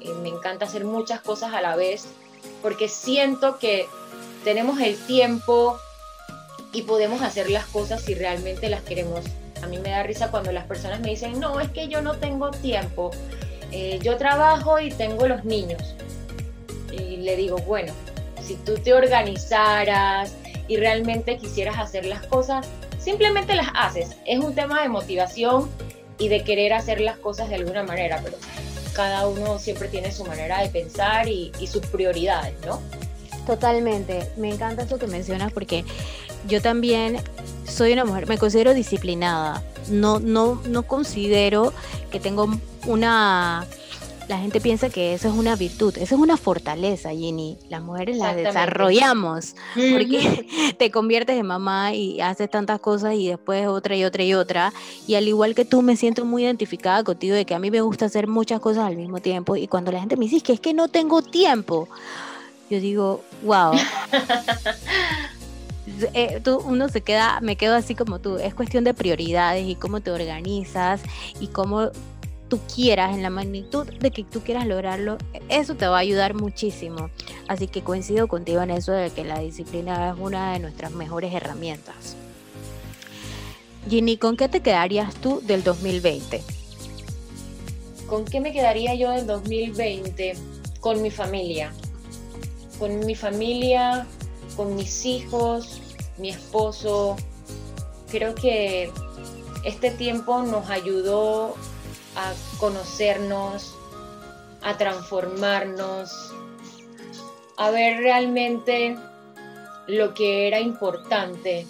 eh, 0.00 0.12
me 0.22 0.28
encanta 0.28 0.66
hacer 0.66 0.84
muchas 0.84 1.20
cosas 1.20 1.54
a 1.54 1.62
la 1.62 1.76
vez 1.76 2.06
porque 2.66 2.88
siento 2.88 3.60
que 3.60 3.86
tenemos 4.42 4.80
el 4.80 4.96
tiempo 5.06 5.78
y 6.72 6.82
podemos 6.82 7.22
hacer 7.22 7.48
las 7.48 7.64
cosas 7.66 8.02
si 8.02 8.12
realmente 8.12 8.68
las 8.68 8.82
queremos. 8.82 9.24
A 9.62 9.68
mí 9.68 9.78
me 9.78 9.90
da 9.90 10.02
risa 10.02 10.32
cuando 10.32 10.50
las 10.50 10.64
personas 10.64 10.98
me 10.98 11.10
dicen, 11.10 11.38
no, 11.38 11.60
es 11.60 11.70
que 11.70 11.86
yo 11.86 12.02
no 12.02 12.16
tengo 12.16 12.50
tiempo, 12.50 13.12
eh, 13.70 14.00
yo 14.02 14.16
trabajo 14.16 14.80
y 14.80 14.90
tengo 14.90 15.28
los 15.28 15.44
niños. 15.44 15.94
Y 16.90 17.18
le 17.18 17.36
digo, 17.36 17.58
bueno, 17.58 17.92
si 18.42 18.56
tú 18.56 18.74
te 18.74 18.94
organizaras 18.94 20.34
y 20.66 20.76
realmente 20.76 21.38
quisieras 21.38 21.78
hacer 21.78 22.04
las 22.04 22.26
cosas, 22.26 22.66
simplemente 22.98 23.54
las 23.54 23.68
haces. 23.76 24.16
Es 24.26 24.40
un 24.40 24.56
tema 24.56 24.82
de 24.82 24.88
motivación 24.88 25.70
y 26.18 26.26
de 26.26 26.42
querer 26.42 26.72
hacer 26.72 27.00
las 27.00 27.16
cosas 27.16 27.48
de 27.48 27.54
alguna 27.54 27.84
manera, 27.84 28.20
pero 28.24 28.36
cada 28.96 29.28
uno 29.28 29.58
siempre 29.58 29.88
tiene 29.88 30.10
su 30.10 30.24
manera 30.24 30.62
de 30.62 30.70
pensar 30.70 31.28
y, 31.28 31.52
sus 31.70 31.84
prioridades, 31.86 32.54
¿no? 32.64 32.80
Totalmente, 33.46 34.30
me 34.38 34.48
encanta 34.48 34.84
eso 34.84 34.98
que 34.98 35.06
mencionas 35.06 35.52
porque 35.52 35.84
yo 36.48 36.62
también 36.62 37.18
soy 37.68 37.92
una 37.92 38.06
mujer, 38.06 38.26
me 38.26 38.38
considero 38.38 38.72
disciplinada, 38.72 39.62
no, 39.90 40.18
no, 40.18 40.62
no 40.66 40.82
considero 40.84 41.74
que 42.10 42.20
tengo 42.20 42.48
una 42.86 43.66
la 44.28 44.38
gente 44.38 44.60
piensa 44.60 44.88
que 44.88 45.14
eso 45.14 45.28
es 45.28 45.34
una 45.34 45.54
virtud, 45.54 45.96
eso 45.98 46.14
es 46.14 46.20
una 46.20 46.36
fortaleza, 46.36 47.10
Jenny. 47.10 47.58
Las 47.68 47.82
mujeres 47.82 48.16
la 48.16 48.34
desarrollamos 48.34 49.54
porque 49.74 50.46
te 50.78 50.90
conviertes 50.90 51.38
en 51.38 51.46
mamá 51.46 51.94
y 51.94 52.20
haces 52.20 52.50
tantas 52.50 52.80
cosas 52.80 53.14
y 53.14 53.28
después 53.28 53.66
otra 53.66 53.96
y 53.96 54.04
otra 54.04 54.24
y 54.24 54.34
otra. 54.34 54.72
Y 55.06 55.14
al 55.14 55.28
igual 55.28 55.54
que 55.54 55.64
tú, 55.64 55.82
me 55.82 55.96
siento 55.96 56.24
muy 56.24 56.44
identificada 56.44 57.04
contigo 57.04 57.34
de 57.36 57.44
que 57.44 57.54
a 57.54 57.58
mí 57.58 57.70
me 57.70 57.80
gusta 57.80 58.06
hacer 58.06 58.26
muchas 58.26 58.60
cosas 58.60 58.84
al 58.84 58.96
mismo 58.96 59.20
tiempo. 59.20 59.56
Y 59.56 59.68
cuando 59.68 59.92
la 59.92 60.00
gente 60.00 60.16
me 60.16 60.24
dice 60.24 60.40
que 60.40 60.54
es 60.54 60.60
que 60.60 60.74
no 60.74 60.88
tengo 60.88 61.22
tiempo, 61.22 61.88
yo 62.68 62.80
digo, 62.80 63.22
wow. 63.44 63.72
Eh, 66.14 66.40
tú, 66.42 66.58
uno 66.66 66.88
se 66.88 67.00
queda, 67.00 67.40
me 67.40 67.56
quedo 67.56 67.74
así 67.74 67.94
como 67.94 68.18
tú, 68.18 68.38
es 68.38 68.54
cuestión 68.54 68.82
de 68.82 68.92
prioridades 68.92 69.66
y 69.66 69.76
cómo 69.76 70.00
te 70.00 70.10
organizas 70.10 71.00
y 71.40 71.46
cómo 71.46 71.90
tú 72.48 72.60
quieras, 72.74 73.14
en 73.14 73.22
la 73.22 73.30
magnitud 73.30 73.86
de 73.86 74.10
que 74.10 74.24
tú 74.24 74.40
quieras 74.40 74.66
lograrlo, 74.66 75.18
eso 75.48 75.74
te 75.74 75.86
va 75.86 75.96
a 75.96 76.00
ayudar 76.00 76.34
muchísimo. 76.34 77.10
Así 77.48 77.66
que 77.66 77.82
coincido 77.82 78.28
contigo 78.28 78.62
en 78.62 78.70
eso 78.70 78.92
de 78.92 79.10
que 79.10 79.24
la 79.24 79.40
disciplina 79.40 80.10
es 80.10 80.18
una 80.18 80.52
de 80.52 80.58
nuestras 80.58 80.92
mejores 80.92 81.32
herramientas. 81.34 82.16
Ginny, 83.88 84.16
¿con 84.16 84.36
qué 84.36 84.48
te 84.48 84.60
quedarías 84.60 85.14
tú 85.14 85.40
del 85.44 85.62
2020? 85.62 86.42
¿Con 88.08 88.24
qué 88.24 88.40
me 88.40 88.52
quedaría 88.52 88.94
yo 88.94 89.10
del 89.10 89.26
2020? 89.26 90.34
Con 90.80 91.02
mi 91.02 91.10
familia. 91.10 91.72
Con 92.78 93.04
mi 93.06 93.14
familia, 93.14 94.06
con 94.56 94.74
mis 94.74 95.04
hijos, 95.04 95.80
mi 96.18 96.30
esposo. 96.30 97.16
Creo 98.10 98.34
que 98.34 98.90
este 99.64 99.90
tiempo 99.90 100.42
nos 100.42 100.68
ayudó 100.70 101.54
a 102.16 102.32
conocernos, 102.58 103.76
a 104.62 104.76
transformarnos, 104.76 106.34
a 107.56 107.70
ver 107.70 107.98
realmente 107.98 108.96
lo 109.86 110.14
que 110.14 110.48
era 110.48 110.60
importante. 110.60 111.66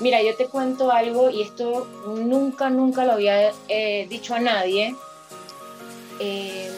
Mira, 0.00 0.22
yo 0.22 0.36
te 0.36 0.46
cuento 0.46 0.92
algo 0.92 1.30
y 1.30 1.42
esto 1.42 1.86
nunca, 2.06 2.70
nunca 2.70 3.04
lo 3.04 3.12
había 3.12 3.52
eh, 3.68 4.06
dicho 4.08 4.34
a 4.34 4.40
nadie. 4.40 4.94
Eh, 6.20 6.70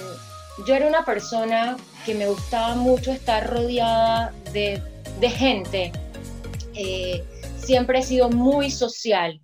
yo 0.67 0.75
era 0.75 0.87
una 0.87 1.05
persona 1.05 1.77
que 2.07 2.15
me 2.15 2.27
gustaba 2.29 2.75
mucho 2.75 3.13
estar 3.13 3.49
rodeada 3.51 4.33
de, 4.53 4.81
gente. 5.29 5.93
Eh, 6.75 7.25
siempre 7.59 7.99
he 7.99 8.03
sido 8.03 8.31
muy 8.31 8.71
social. 8.71 9.41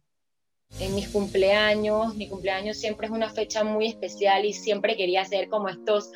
En 0.78 0.94
mis 0.94 1.08
cumpleaños, 1.08 2.14
mi 2.16 2.28
cumpleaños 2.28 2.76
siempre 2.76 3.06
es 3.06 3.12
una 3.12 3.30
fecha 3.30 3.64
muy 3.64 3.86
especial 3.86 4.44
y 4.44 4.52
siempre 4.52 4.96
quería 4.96 5.22
hacer 5.22 5.48
como 5.48 5.68
estos 5.68 6.10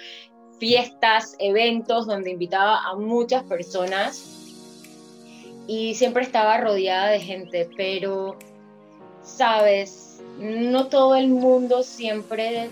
fiestas, 0.58 1.34
eventos 1.38 2.06
donde 2.06 2.30
invitaba 2.30 2.84
a 2.84 2.94
muchas 2.94 3.42
personas. 3.44 4.22
Y 5.66 5.94
siempre 5.94 6.24
estaba 6.24 6.58
rodeada 6.58 7.08
de 7.08 7.20
gente, 7.20 7.70
pero, 7.76 8.36
sabes, 9.22 10.20
no 10.38 10.88
todo 10.88 11.14
el 11.14 11.28
mundo 11.28 11.82
siempre 11.82 12.68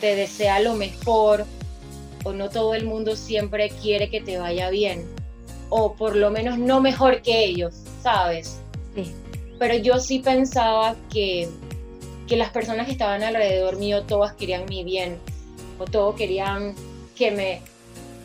te 0.00 0.14
desea 0.16 0.60
lo 0.60 0.74
mejor 0.74 1.44
o 2.24 2.32
no 2.32 2.48
todo 2.48 2.74
el 2.74 2.84
mundo 2.84 3.16
siempre 3.16 3.70
quiere 3.82 4.08
que 4.10 4.20
te 4.20 4.38
vaya 4.38 4.70
bien 4.70 5.06
o 5.70 5.94
por 5.94 6.16
lo 6.16 6.30
menos 6.30 6.58
no 6.58 6.80
mejor 6.80 7.22
que 7.22 7.44
ellos, 7.44 7.74
¿sabes? 8.02 8.60
Pero 9.58 9.74
yo 9.76 9.98
sí 9.98 10.20
pensaba 10.20 10.96
que, 11.12 11.48
que 12.26 12.36
las 12.36 12.50
personas 12.50 12.86
que 12.86 12.92
estaban 12.92 13.22
alrededor 13.22 13.76
mío 13.76 14.04
todas 14.04 14.32
querían 14.34 14.66
mi 14.66 14.84
bien 14.84 15.18
o 15.78 15.84
todos 15.84 16.14
querían 16.14 16.74
que 17.16 17.30
me 17.30 17.62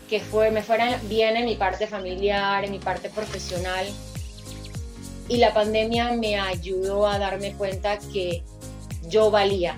que 0.10 0.20
fue, 0.20 0.52
me 0.52 0.62
fuera 0.62 1.00
bien 1.04 1.38
en 1.38 1.46
mi 1.46 1.56
parte 1.56 1.88
familiar, 1.88 2.64
en 2.64 2.72
mi 2.72 2.78
parte 2.78 3.10
profesional. 3.10 3.88
Y 5.28 5.38
la 5.38 5.54
pandemia 5.56 6.12
me 6.12 6.40
ayudó 6.40 7.08
a 7.08 7.18
darme 7.18 7.54
cuenta 7.54 7.98
que 7.98 8.44
yo 9.08 9.32
valía 9.32 9.76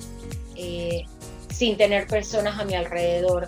eh, 0.56 1.06
sin 1.54 1.78
tener 1.78 2.08
personas 2.08 2.60
a 2.60 2.66
mi 2.66 2.74
alrededor. 2.74 3.48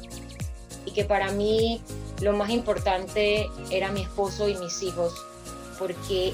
Y 0.86 0.92
que 0.92 1.04
para 1.04 1.32
mí 1.32 1.82
lo 2.22 2.34
más 2.34 2.52
importante 2.52 3.48
era 3.70 3.92
mi 3.92 4.04
esposo 4.04 4.48
y 4.48 4.56
mis 4.56 4.82
hijos, 4.82 5.14
porque 5.78 6.34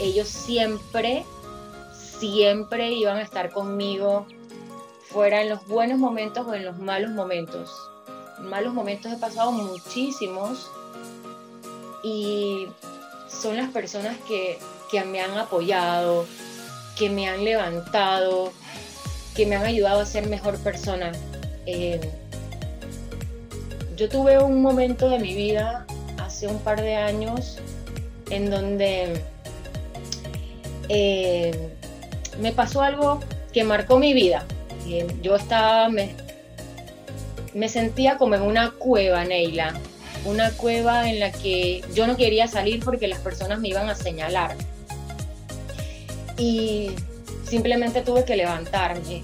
ellos 0.00 0.28
siempre, 0.28 1.24
siempre 2.20 2.92
iban 2.92 3.18
a 3.18 3.22
estar 3.22 3.50
conmigo, 3.50 4.26
fuera 5.08 5.42
en 5.42 5.48
los 5.48 5.66
buenos 5.66 5.98
momentos 5.98 6.46
o 6.46 6.54
en 6.54 6.64
los 6.64 6.78
malos 6.78 7.10
momentos 7.10 7.70
malos 8.40 8.72
momentos 8.72 9.12
he 9.12 9.16
pasado 9.16 9.52
muchísimos 9.52 10.70
y 12.02 12.66
son 13.28 13.56
las 13.56 13.70
personas 13.70 14.16
que, 14.26 14.58
me 15.06 15.20
han 15.20 15.36
apoyado, 15.36 16.26
que 16.96 17.10
me 17.10 17.28
han 17.28 17.44
levantado, 17.44 18.52
que 19.34 19.46
me 19.46 19.56
han 19.56 19.64
ayudado 19.64 20.00
a 20.00 20.06
ser 20.06 20.28
mejor 20.28 20.56
persona. 20.58 21.12
Eh, 21.66 22.00
yo 23.96 24.08
tuve 24.08 24.38
un 24.38 24.62
momento 24.62 25.08
de 25.08 25.18
mi 25.18 25.34
vida 25.34 25.86
hace 26.18 26.46
un 26.46 26.58
par 26.60 26.80
de 26.80 26.96
años 26.96 27.58
en 28.30 28.48
donde 28.48 29.22
eh, 30.88 31.70
me 32.40 32.52
pasó 32.52 32.82
algo 32.82 33.20
que 33.52 33.64
marcó 33.64 33.98
mi 33.98 34.12
vida. 34.12 34.44
Eh, 34.86 35.06
yo 35.22 35.36
estaba, 35.36 35.88
me, 35.88 36.14
me 37.54 37.68
sentía 37.68 38.18
como 38.18 38.34
en 38.34 38.42
una 38.42 38.70
cueva, 38.70 39.24
Neila. 39.24 39.74
Una 40.24 40.50
cueva 40.52 41.08
en 41.08 41.20
la 41.20 41.30
que 41.32 41.82
yo 41.94 42.06
no 42.06 42.16
quería 42.16 42.48
salir 42.48 42.84
porque 42.84 43.08
las 43.08 43.20
personas 43.20 43.60
me 43.60 43.68
iban 43.68 43.88
a 43.88 43.94
señalar. 43.94 44.56
Y 46.36 46.90
simplemente 47.44 48.02
tuve 48.02 48.24
que 48.24 48.36
levantarme 48.36 49.22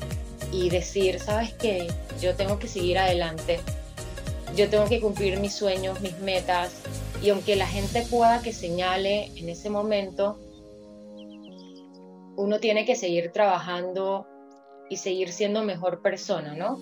y 0.53 0.71
decir, 0.71 1.21
¿sabes 1.21 1.53
qué? 1.55 1.89
Yo 2.21 2.35
tengo 2.35 2.59
que 2.59 2.69
seguir 2.69 2.99
adelante. 2.99 3.61
Yo 4.57 4.69
tengo 4.69 4.85
que 4.87 5.01
cumplir 5.01 5.39
mis 5.41 5.55
sueños, 5.55 6.01
mis 6.01 6.19
metas. 6.19 6.73
Y 7.23 7.31
aunque 7.31 7.57
la 7.57 7.67
gente 7.67 8.03
pueda 8.03 8.41
que 8.41 8.53
señale 8.53 9.31
en 9.37 9.49
ese 9.49 9.69
momento, 9.69 10.39
uno 12.37 12.59
tiene 12.61 12.85
que 12.85 12.97
seguir 12.97 13.33
trabajando 13.33 14.27
y 14.91 14.97
seguir 14.97 15.33
siendo 15.33 15.63
mejor 15.63 16.03
persona, 16.03 16.55
¿no? 16.55 16.81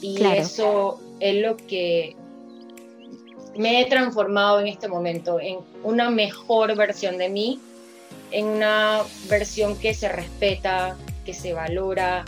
Y 0.00 0.22
eso 0.24 1.00
es 1.20 1.40
lo 1.42 1.56
que 1.56 2.16
me 3.56 3.80
he 3.80 3.86
transformado 3.86 4.60
en 4.60 4.66
este 4.66 4.88
momento, 4.88 5.38
en 5.40 5.58
una 5.82 6.10
mejor 6.10 6.74
versión 6.76 7.18
de 7.18 7.28
mí, 7.28 7.60
en 8.30 8.46
una 8.46 9.02
versión 9.28 9.78
que 9.78 9.94
se 9.94 10.08
respeta, 10.08 10.96
que 11.24 11.34
se 11.34 11.52
valora, 11.52 12.24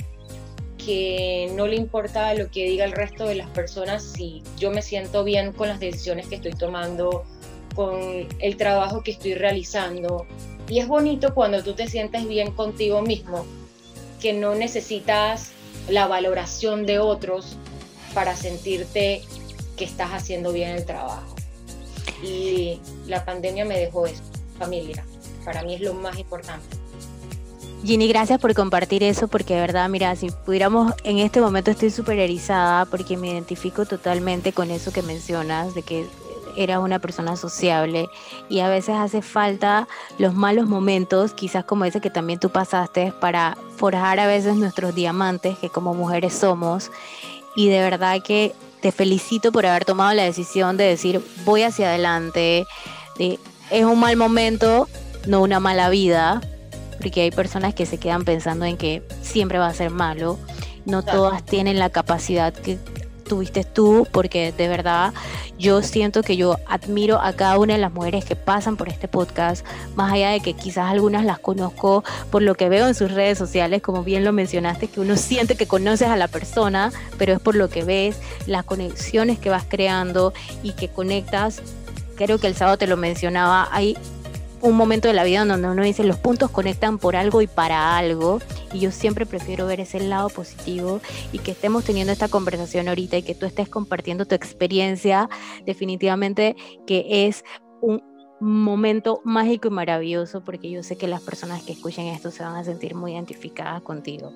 que 0.85 1.51
no 1.55 1.67
le 1.67 1.77
importa 1.77 2.35
lo 2.35 2.51
que 2.51 2.65
diga 2.65 2.85
el 2.85 2.93
resto 2.93 3.27
de 3.27 3.37
las 3.37 3.49
personas 3.51 4.03
si 4.03 4.43
yo 4.59 4.71
me 4.71 4.83
siento 4.83 5.25
bien 5.25 5.53
con 5.53 5.69
las 5.69 5.81
decisiones 5.81 6.27
que 6.29 6.37
estoy 6.37 6.53
tomando, 6.53 7.25
con 7.75 8.29
el 8.39 8.57
trabajo 8.57 9.03
que 9.03 9.13
estoy 9.13 9.35
realizando. 9.35 10.27
Y 10.69 10.79
es 10.79 10.89
bonito 10.89 11.35
cuando 11.35 11.63
tú 11.63 11.75
te 11.75 11.89
sientes 11.89 12.27
bien 12.27 12.53
contigo 12.53 13.03
mismo, 13.03 13.45
que 14.21 14.33
no 14.33 14.55
necesitas 14.55 15.51
la 15.89 16.07
valoración 16.07 16.87
de 16.87 16.99
otros 16.99 17.57
para 18.15 18.35
sentirte 18.37 19.23
que 19.77 19.85
estás 19.85 20.13
haciendo 20.13 20.53
bien 20.53 20.71
el 20.71 20.85
trabajo. 20.85 21.35
Y 22.23 22.81
la 23.07 23.25
pandemia 23.25 23.65
me 23.65 23.79
dejó 23.79 24.07
eso, 24.07 24.23
familia. 24.59 25.05
Para 25.45 25.63
mí 25.63 25.75
es 25.75 25.83
lo 25.83 25.93
más 25.93 26.19
importante. 26.19 26.65
Ginny, 27.85 28.09
gracias 28.09 28.41
por 28.41 28.55
compartir 28.55 29.03
eso, 29.03 29.29
porque 29.29 29.55
de 29.55 29.61
verdad, 29.61 29.91
mira, 29.91 30.17
si 30.17 30.31
pudiéramos, 30.31 30.95
en 31.05 31.19
este 31.19 31.43
momento 31.43 31.71
estoy 31.71 31.91
súper 31.91 32.19
erizada 32.19 32.87
porque 32.87 33.19
me 33.19 33.29
identifico 33.29 33.85
totalmente 33.85 34.55
con 34.55 34.71
eso 34.71 34.91
que 34.91 35.03
mencionas, 35.03 35.75
de 35.75 35.83
que 35.83 36.07
era 36.57 36.81
una 36.81 36.99
persona 36.99 37.37
sociable 37.37 38.09
y 38.49 38.61
a 38.61 38.69
veces 38.69 38.97
hace 38.97 39.23
falta 39.23 39.89
los 40.19 40.35
malos 40.35 40.67
momentos, 40.67 41.33
quizás 41.35 41.65
como 41.65 41.85
ese 41.85 42.01
que 42.01 42.11
también 42.11 42.39
tú 42.39 42.51
pasaste, 42.51 43.13
para 43.21 43.57
forjar 43.77 44.21
a 44.21 44.27
veces 44.27 44.57
nuestros 44.57 44.95
diamantes 44.95 45.59
que 45.59 45.69
como 45.69 45.95
mujeres 45.95 46.35
somos. 46.35 46.91
Y 47.57 47.69
de 47.69 47.81
verdad 47.81 48.23
que 48.23 48.55
te 48.81 48.93
felicito 48.93 49.53
por 49.53 49.65
haber 49.67 49.85
tomado 49.85 50.13
la 50.13 50.25
decisión 50.25 50.77
de 50.77 50.85
decir 50.85 51.25
voy 51.45 51.63
hacia 51.63 51.89
adelante, 51.89 52.67
es 53.19 53.85
un 53.85 53.99
mal 53.99 54.17
momento, 54.17 54.89
no 55.27 55.41
una 55.41 55.61
mala 55.61 55.89
vida, 55.89 56.41
porque 56.99 57.23
hay 57.23 57.31
personas 57.31 57.75
que 57.75 57.87
se 57.87 57.99
quedan 57.99 58.25
pensando 58.25 58.65
en 58.65 58.77
que 58.77 59.03
siempre 59.23 59.59
va 59.59 59.69
a 59.69 59.75
ser 59.75 59.91
malo. 59.91 60.39
No 60.85 61.03
todas 61.03 61.43
tienen 61.45 61.79
la 61.79 61.89
capacidad 61.89 62.53
que 62.53 62.79
tuviste 63.25 63.65
tú, 63.65 64.07
porque 64.13 64.53
de 64.53 64.69
verdad 64.69 65.13
yo 65.59 65.83
siento 65.83 66.23
que 66.23 66.37
yo 66.37 66.59
admiro 66.67 67.21
a 67.21 67.33
cada 67.33 67.59
una 67.59 67.75
de 67.75 67.81
las 67.81 67.93
mujeres 67.93 68.25
que 68.25 68.37
pasan 68.37 68.77
por 68.77 68.89
este 68.89 69.09
podcast, 69.09 69.65
más 69.97 70.13
allá 70.13 70.31
de 70.31 70.41
que 70.41 70.55
quizás 70.55 70.91
algunas 70.91 71.25
las 71.25 71.39
conozco 71.39 72.05
por 72.31 72.43
lo 72.43 72.55
que 72.55 72.69
veo 72.69 72.87
en 72.87 72.95
sus 72.95 73.11
redes 73.11 73.39
sociales, 73.39 73.83
como 73.83 74.05
bien 74.05 74.25
lo 74.25 74.33
mencionaste, 74.33 74.89
que 74.89 75.01
uno 75.01 75.17
siente 75.17 75.57
que 75.57 75.67
conoces 75.67 76.09
a 76.09 76.17
la 76.17 76.29
persona, 76.29 76.93
pero 77.19 77.33
es 77.33 77.41
por 77.41 77.55
lo 77.55 77.69
que 77.69 77.85
ves, 77.85 78.19
las 78.47 78.65
conexiones 78.65 79.39
que 79.39 79.51
vas 79.51 79.65
creando 79.69 80.33
y 80.63 80.73
que 80.73 80.89
conectas. 80.89 81.63
Creo 82.17 82.39
que 82.39 82.47
el 82.47 82.55
sábado 82.55 82.79
te 82.79 82.87
lo 82.87 82.97
mencionaba, 82.97 83.69
hay 83.73 83.97
un 84.61 84.77
momento 84.77 85.09
de 85.09 85.15
la 85.15 85.25
vida 85.25 85.45
donde 85.45 85.69
uno 85.69 85.83
dice 85.83 86.05
los 86.05 86.17
puntos 86.17 86.51
conectan 86.51 86.99
por 86.99 87.17
algo 87.17 87.43
y 87.43 87.47
para 87.47 87.99
algo 87.99 88.41
y 88.75 88.81
yo 88.81 88.91
siempre 88.91 89.25
prefiero 89.25 89.67
ver 89.67 89.81
ese 89.81 90.01
lado 90.01 90.29
positivo 90.29 91.01
y 91.33 91.39
que 91.39 91.53
estemos 91.53 91.85
teniendo 91.85 92.13
esta 92.13 92.29
conversación 92.29 92.89
ahorita 92.89 93.17
y 93.17 93.23
que 93.23 93.35
tú 93.35 93.47
estés 93.47 93.69
compartiendo 93.69 94.27
tu 94.27 94.35
experiencia 94.35 95.31
definitivamente 95.65 96.57
que 96.87 97.27
es 97.27 97.45
un 97.81 98.03
momento 98.41 99.21
mágico 99.25 99.69
y 99.69 99.71
maravilloso 99.71 100.45
porque 100.45 100.71
yo 100.71 100.83
sé 100.83 100.97
que 100.97 101.07
las 101.07 101.23
personas 101.23 101.63
que 101.63 101.73
escuchen 101.73 102.07
esto 102.07 102.31
se 102.31 102.43
van 102.43 102.57
a 102.57 102.65
sentir 102.65 102.95
muy 102.95 103.13
identificadas 103.13 103.81
contigo. 103.83 104.33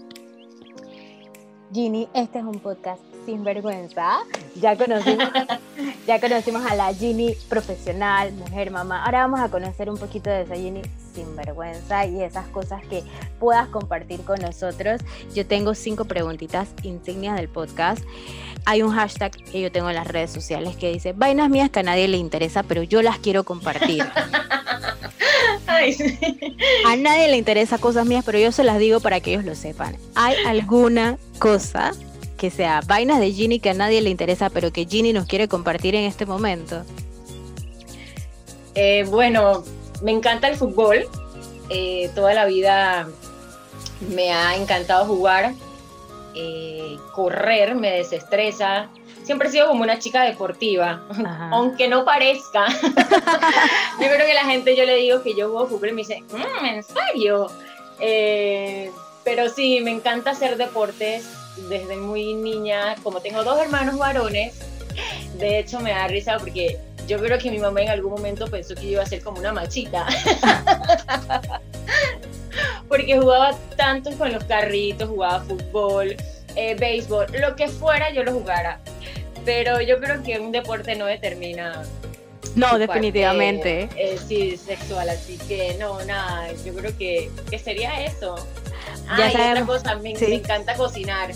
Ginny, 1.75 2.09
este 2.15 2.39
es 2.39 2.45
un 2.45 2.61
podcast 2.61 3.03
sin 3.29 3.45
vergüenza. 3.45 4.21
Ya 4.55 4.75
conocimos, 4.75 5.29
ya 6.07 6.19
conocimos 6.19 6.65
a 6.65 6.75
la 6.75 6.95
Ginny 6.95 7.37
profesional, 7.51 8.33
mujer, 8.33 8.71
mamá. 8.71 9.05
Ahora 9.05 9.21
vamos 9.21 9.41
a 9.41 9.51
conocer 9.51 9.91
un 9.91 9.99
poquito 9.99 10.31
de 10.31 10.43
esa 10.43 10.55
Ginny 10.55 10.81
sin 11.15 11.37
vergüenza 11.37 12.07
y 12.07 12.23
esas 12.23 12.47
cosas 12.49 12.81
que 12.87 13.05
puedas 13.39 13.69
compartir 13.69 14.23
con 14.23 14.41
nosotros. 14.41 15.03
Yo 15.35 15.47
tengo 15.47 15.75
cinco 15.75 16.07
preguntitas 16.07 16.71
insignias 16.83 17.37
del 17.37 17.51
podcast. 17.51 18.03
Hay 18.65 18.83
un 18.83 18.93
hashtag 18.93 19.33
que 19.33 19.61
yo 19.61 19.71
tengo 19.71 19.91
en 19.91 19.97
las 19.97 20.07
redes 20.07 20.31
sociales 20.31 20.77
que 20.77 20.91
dice, 20.91 21.13
vainas 21.13 21.51
mías 21.51 21.69
que 21.69 21.81
a 21.81 21.83
nadie 21.83 22.09
le 22.09 22.17
interesa, 22.17 22.63
pero 22.63 22.83
yo 22.83 23.03
las 23.03 23.19
quiero 23.19 23.45
compartir. 23.45 24.07
A 26.87 26.97
nadie 26.97 27.29
le 27.29 27.37
interesa 27.37 27.79
cosas 27.79 28.05
mías, 28.05 28.25
pero 28.25 28.37
yo 28.37 28.51
se 28.51 28.65
las 28.65 28.79
digo 28.79 28.99
para 28.99 29.21
que 29.21 29.31
ellos 29.31 29.45
lo 29.45 29.55
sepan. 29.55 29.97
¿Hay 30.17 30.35
alguna 30.45 31.19
cosa 31.39 31.93
que 32.39 32.51
sea 32.51 32.81
vainas 32.87 33.21
de 33.21 33.31
Ginny 33.33 33.61
que 33.61 33.71
a 33.71 33.75
nadie 33.75 34.01
le 34.01 34.09
interesa, 34.09 34.49
pero 34.49 34.73
que 34.73 34.87
Ginny 34.87 35.13
nos 35.13 35.27
quiere 35.27 35.49
compartir 35.49 35.95
en 35.95 36.05
este 36.05 36.25
momento? 36.25 36.85
Eh, 38.75 39.05
bueno, 39.11 39.65
me 40.03 40.13
encanta 40.13 40.49
el 40.49 40.57
fútbol. 40.57 41.07
Eh, 41.69 42.11
toda 42.15 42.33
la 42.33 42.47
vida 42.47 43.09
me 44.15 44.33
ha 44.33 44.57
encantado 44.57 45.05
jugar. 45.05 45.53
Eh, 46.35 46.97
correr 47.13 47.75
me 47.75 47.91
desestresa 47.91 48.89
siempre 49.29 49.49
he 49.49 49.53
sido 49.53 49.69
como 49.69 49.83
una 49.83 49.99
chica 49.99 50.23
deportiva, 50.23 51.03
aunque 51.53 51.87
no 51.87 52.07
parezca. 52.07 52.67
yo 54.01 54.07
creo 54.07 54.27
que 54.27 54.33
la 54.33 54.47
gente, 54.47 54.75
yo 54.75 54.87
le 54.87 54.97
digo 54.97 55.23
que 55.23 55.35
yo 55.35 55.51
juego 55.51 55.69
fútbol 55.69 55.91
y 55.91 55.93
me 55.93 56.01
dice, 56.01 56.23
mm, 56.23 56.65
¿en 56.65 56.83
serio? 56.83 57.49
Eh, 58.01 58.91
pero 59.25 59.51
sí, 59.51 59.81
me 59.83 59.91
encanta 59.91 60.31
hacer 60.31 60.57
deportes 60.57 61.29
desde 61.69 61.97
muy 61.97 62.35
niña, 62.35 62.95
como 63.03 63.21
tengo 63.21 63.45
dos 63.45 63.61
hermanos 63.61 63.99
varones, 63.99 64.55
de 65.39 65.59
hecho 65.59 65.81
me 65.81 65.91
da 65.91 66.09
risa 66.09 66.39
porque 66.39 66.79
yo 67.07 67.19
creo 67.19 67.39
que 67.39 67.51
mi 67.51 67.59
mamá 67.59 67.83
en 67.83 67.91
algún 67.91 68.13
momento 68.13 68.47
pensó 68.47 68.75
que 68.75 68.83
yo 68.83 68.91
iba 68.91 69.03
a 69.03 69.07
ser 69.07 69.23
como 69.23 69.39
una 69.39 69.53
machita. 69.53 70.07
porque 72.89 73.19
jugaba 73.19 73.57
tanto 73.77 74.11
con 74.13 74.33
los 74.33 74.45
carritos, 74.45 75.09
jugaba 75.09 75.41
fútbol, 75.41 76.17
eh, 76.57 76.75
béisbol, 76.75 77.27
lo 77.41 77.55
que 77.55 77.69
fuera 77.69 78.11
yo 78.11 78.25
lo 78.25 78.33
jugara 78.33 78.81
pero 79.49 79.81
yo 79.81 79.99
creo 79.99 80.23
que 80.23 80.39
un 80.39 80.53
deporte 80.53 80.95
no 80.95 81.07
determina. 81.07 81.83
No, 82.55 82.79
definitivamente. 82.79 83.89
Eh, 83.97 84.19
sí, 84.19 84.59
sexual, 84.59 85.09
así 85.09 85.39
que 85.49 85.75
no, 85.81 86.05
nada, 86.05 86.53
yo 86.67 86.75
creo 86.75 86.95
que, 86.99 87.31
que 87.51 87.59
sería 87.59 88.05
eso. 88.05 88.37
Ya 89.17 89.33
ah, 89.35 89.53
otra 89.53 89.65
cosa, 89.65 89.95
me, 89.97 90.13
me 90.13 90.35
encanta 90.35 90.75
cocinar. 90.75 91.31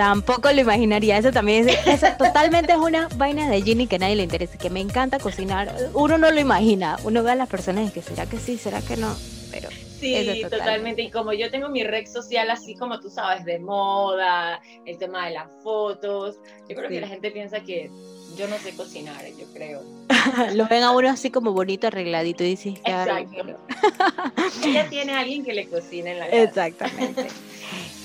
Tampoco 0.00 0.50
lo 0.50 0.62
imaginaría, 0.62 1.18
eso 1.18 1.30
también 1.30 1.68
es, 1.68 1.86
eso 1.86 2.06
totalmente 2.18 2.72
es 2.72 2.78
una 2.78 3.06
vaina 3.16 3.50
de 3.50 3.60
Ginny 3.60 3.86
que 3.86 3.96
a 3.96 3.98
nadie 3.98 4.16
le 4.16 4.22
interesa, 4.22 4.56
que 4.56 4.70
me 4.70 4.80
encanta 4.80 5.18
cocinar, 5.18 5.76
uno 5.92 6.16
no 6.16 6.30
lo 6.30 6.40
imagina, 6.40 6.96
uno 7.04 7.22
ve 7.22 7.32
a 7.32 7.34
las 7.34 7.50
personas 7.50 7.90
y 7.90 7.92
que 7.92 8.00
será 8.00 8.24
que 8.24 8.38
sí, 8.38 8.56
será 8.56 8.80
que 8.80 8.96
no, 8.96 9.14
pero 9.50 9.68
Sí, 10.00 10.42
totalmente. 10.50 11.02
Y 11.02 11.10
como 11.10 11.34
yo 11.34 11.50
tengo 11.50 11.68
mi 11.68 11.84
red 11.84 12.06
social 12.06 12.50
así 12.50 12.74
como 12.74 12.98
tú 13.00 13.10
sabes, 13.10 13.44
de 13.44 13.58
moda, 13.58 14.58
el 14.86 14.96
tema 14.96 15.26
de 15.26 15.34
las 15.34 15.48
fotos, 15.62 16.38
yo 16.66 16.74
creo 16.74 16.88
que 16.88 17.02
la 17.02 17.08
gente 17.08 17.30
piensa 17.30 17.60
que 17.60 17.90
yo 18.38 18.48
no 18.48 18.56
sé 18.56 18.74
cocinar, 18.74 19.22
yo 19.38 19.44
creo. 19.52 19.82
Lo 20.54 20.66
ven 20.66 20.82
a 20.82 20.92
uno 20.92 21.10
así 21.10 21.30
como 21.30 21.52
bonito, 21.52 21.88
arregladito 21.88 22.42
y 22.42 22.56
dices, 22.56 22.74
Exacto. 22.86 23.58
Ella 24.64 24.86
tiene 24.88 25.12
a 25.12 25.18
alguien 25.18 25.44
que 25.44 25.52
le 25.52 25.68
cocine 25.68 26.12
en 26.12 26.18
la 26.20 26.24
casa. 26.24 26.42
Exactamente. 26.42 27.26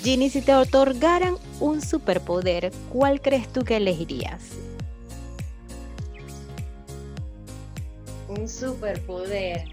Ginny, 0.05 0.29
si 0.29 0.41
te 0.43 0.53
otorgaran 0.53 1.35
un 1.59 1.81
superpoder, 1.81 2.71
¿cuál 2.93 3.19
crees 3.21 3.51
tú 3.51 3.63
que 3.63 3.77
elegirías? 3.77 4.51
Un 8.27 8.47
superpoder 8.47 9.65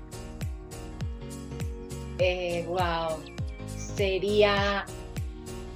eh, 2.19 2.65
wow, 2.67 3.19
sería 3.77 4.87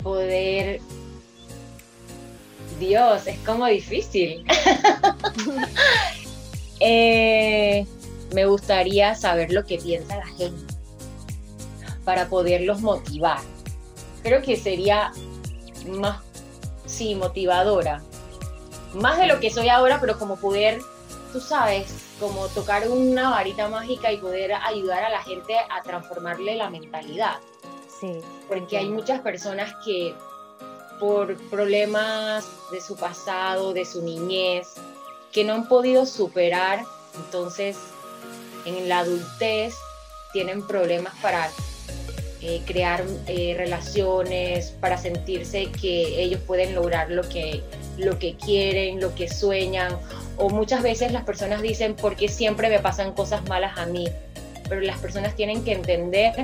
poder... 0.02 0.80
Dios, 2.80 3.26
es 3.26 3.38
como 3.40 3.66
difícil. 3.66 4.42
Eh, 6.78 7.86
me 8.34 8.44
gustaría 8.44 9.14
saber 9.14 9.50
lo 9.50 9.64
que 9.64 9.78
piensa 9.78 10.18
la 10.18 10.26
gente 10.26 10.74
para 12.04 12.28
poderlos 12.28 12.82
motivar. 12.82 13.40
Creo 14.26 14.42
que 14.42 14.56
sería 14.56 15.12
más, 15.86 16.20
sí, 16.84 17.14
motivadora. 17.14 18.02
Más 18.92 19.18
de 19.18 19.28
lo 19.28 19.38
que 19.38 19.52
soy 19.52 19.68
ahora, 19.68 20.00
pero 20.00 20.18
como 20.18 20.34
poder, 20.34 20.80
tú 21.32 21.40
sabes, 21.40 21.86
como 22.18 22.48
tocar 22.48 22.88
una 22.88 23.30
varita 23.30 23.68
mágica 23.68 24.10
y 24.10 24.16
poder 24.16 24.52
ayudar 24.52 25.04
a 25.04 25.10
la 25.10 25.22
gente 25.22 25.54
a 25.56 25.80
transformarle 25.84 26.56
la 26.56 26.68
mentalidad. 26.70 27.36
Sí. 28.00 28.18
Porque 28.48 28.76
hay 28.76 28.88
muchas 28.88 29.20
personas 29.20 29.72
que 29.84 30.12
por 30.98 31.36
problemas 31.48 32.48
de 32.72 32.80
su 32.80 32.96
pasado, 32.96 33.74
de 33.74 33.84
su 33.84 34.02
niñez, 34.02 34.74
que 35.30 35.44
no 35.44 35.54
han 35.54 35.68
podido 35.68 36.04
superar, 36.04 36.84
entonces 37.14 37.76
en 38.64 38.88
la 38.88 38.98
adultez 38.98 39.76
tienen 40.32 40.66
problemas 40.66 41.14
para 41.22 41.48
eh, 42.42 42.60
crear 42.66 43.02
eh, 43.26 43.54
relaciones, 43.56 44.72
para 44.80 44.98
sentirse 44.98 45.66
que 45.80 46.22
ellos 46.22 46.40
pueden 46.46 46.74
lograr 46.74 47.10
lo 47.10 47.22
que, 47.28 47.62
lo 47.96 48.18
que 48.18 48.34
quieren, 48.34 49.00
lo 49.00 49.14
que 49.14 49.28
sueñan 49.28 49.96
o 50.36 50.50
muchas 50.50 50.82
veces 50.82 51.12
las 51.12 51.24
personas 51.24 51.62
dicen, 51.62 51.94
¿por 51.94 52.16
qué 52.16 52.28
siempre 52.28 52.68
me 52.68 52.78
pasan 52.78 53.12
cosas 53.12 53.46
malas 53.48 53.78
a 53.78 53.86
mí? 53.86 54.08
Pero 54.68 54.80
las 54.82 54.98
personas 54.98 55.34
tienen 55.34 55.64
que 55.64 55.72
entender 55.72 56.34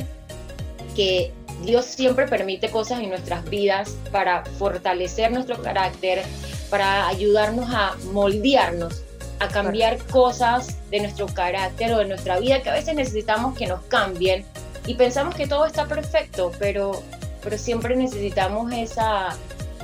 que 0.96 1.33
Dios 1.64 1.85
siempre 1.85 2.26
permite 2.26 2.70
cosas 2.70 3.00
en 3.00 3.11
nuestras 3.11 3.48
vidas 3.48 3.96
para 4.11 4.44
fortalecer 4.44 5.31
nuestro 5.31 5.61
carácter, 5.62 6.22
para 6.70 7.07
ayudarnos 7.09 7.68
a 7.70 7.96
moldearnos, 8.12 9.02
a 9.38 9.48
cambiar 9.48 9.98
cosas 10.07 10.78
de 10.90 11.00
nuestro 11.00 11.26
carácter 11.26 11.92
o 11.92 11.98
de 11.98 12.07
nuestra 12.07 12.38
vida 12.38 12.62
que 12.62 12.70
a 12.70 12.74
veces 12.74 12.94
necesitamos 12.94 13.57
que 13.57 13.66
nos 13.66 13.83
cambien 13.83 14.44
y 14.87 14.95
pensamos 14.95 15.35
que 15.35 15.47
todo 15.47 15.66
está 15.66 15.87
perfecto, 15.87 16.53
pero, 16.59 17.03
pero 17.42 17.57
siempre 17.57 17.97
necesitamos 17.97 18.73
esa, 18.73 19.37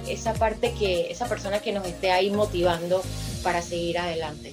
esa 0.09 0.35
parte 0.35 0.73
que, 0.79 1.11
esa 1.11 1.27
persona 1.27 1.61
que 1.61 1.73
nos 1.73 1.87
esté 1.87 2.11
ahí 2.11 2.31
motivando 2.31 3.03
para 3.43 3.63
seguir 3.63 3.99
adelante. 3.99 4.53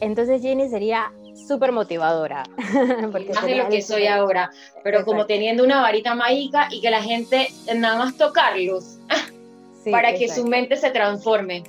Entonces 0.00 0.40
Jenny 0.40 0.68
sería 0.68 1.12
súper 1.46 1.72
motivadora. 1.72 2.44
Porque 3.12 3.32
más 3.32 3.44
de 3.44 3.56
lo 3.56 3.68
que 3.68 3.82
soy 3.82 4.06
ahora, 4.06 4.50
pero 4.82 5.04
como 5.04 5.26
teniendo 5.26 5.64
una 5.64 5.80
varita 5.80 6.14
mágica 6.14 6.68
y 6.70 6.80
que 6.80 6.90
la 6.90 7.02
gente 7.02 7.48
nada 7.74 7.98
más 7.98 8.16
tocarlos 8.16 8.98
para 9.90 10.14
que 10.14 10.28
su 10.28 10.46
mente 10.46 10.76
se 10.76 10.90
transforme. 10.90 11.64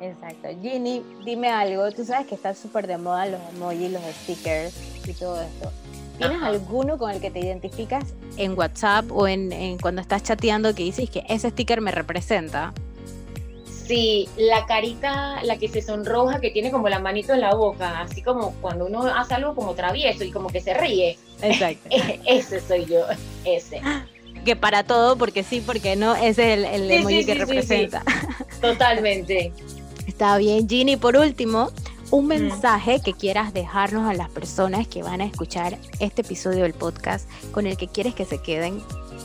Exacto. 0.00 0.48
Ginny, 0.62 1.02
dime 1.24 1.50
algo. 1.50 1.90
Tú 1.92 2.04
sabes 2.04 2.26
que 2.26 2.34
están 2.34 2.56
súper 2.56 2.86
de 2.86 2.98
moda 2.98 3.26
los 3.26 3.40
emojis, 3.54 3.90
los 3.90 4.02
stickers 4.22 4.74
y 5.06 5.12
todo 5.12 5.40
esto. 5.40 5.70
¿Tienes 6.18 6.42
alguno 6.42 6.96
con 6.96 7.10
el 7.10 7.20
que 7.20 7.30
te 7.30 7.40
identificas 7.40 8.04
en 8.36 8.56
WhatsApp 8.56 9.10
o 9.10 9.26
en, 9.26 9.52
en, 9.52 9.78
cuando 9.78 10.00
estás 10.00 10.22
chateando 10.22 10.74
que 10.74 10.84
dices 10.84 11.10
que 11.10 11.24
ese 11.28 11.50
sticker 11.50 11.80
me 11.80 11.90
representa? 11.90 12.72
Sí, 13.86 14.28
la 14.38 14.64
carita, 14.64 15.42
la 15.42 15.58
que 15.58 15.68
se 15.68 15.82
sonroja, 15.82 16.40
que 16.40 16.50
tiene 16.50 16.70
como 16.70 16.88
la 16.88 17.00
manito 17.00 17.34
en 17.34 17.40
la 17.40 17.54
boca, 17.54 18.00
así 18.00 18.22
como 18.22 18.52
cuando 18.62 18.86
uno 18.86 19.02
hace 19.04 19.34
algo 19.34 19.54
como 19.54 19.74
travieso 19.74 20.24
y 20.24 20.30
como 20.30 20.48
que 20.48 20.60
se 20.60 20.72
ríe. 20.72 21.18
Exacto. 21.42 21.88
Ese 22.26 22.60
soy 22.60 22.86
yo, 22.86 23.04
ese. 23.44 23.82
Que 24.44 24.56
para 24.56 24.84
todo, 24.84 25.16
porque 25.16 25.42
sí, 25.42 25.62
porque 25.64 25.96
no, 25.96 26.14
ese 26.14 26.54
es 26.54 26.66
el, 26.72 26.90
emoji 26.90 27.24
que 27.24 27.34
representa. 27.34 28.02
Totalmente. 28.60 29.52
Está 30.06 30.38
bien, 30.38 30.68
Ginny. 30.68 30.96
Por 30.96 31.16
último, 31.16 31.70
un 32.14 32.28
mensaje 32.28 33.00
que 33.00 33.12
quieras 33.12 33.52
dejarnos 33.52 34.08
a 34.08 34.14
las 34.14 34.30
personas 34.30 34.86
que 34.86 35.02
van 35.02 35.20
a 35.20 35.24
escuchar 35.24 35.76
este 35.98 36.22
episodio 36.22 36.62
del 36.62 36.72
podcast 36.72 37.28
con 37.50 37.66
el 37.66 37.76
que 37.76 37.88
quieres 37.88 38.14
que 38.14 38.24
se 38.24 38.40
queden 38.40 38.80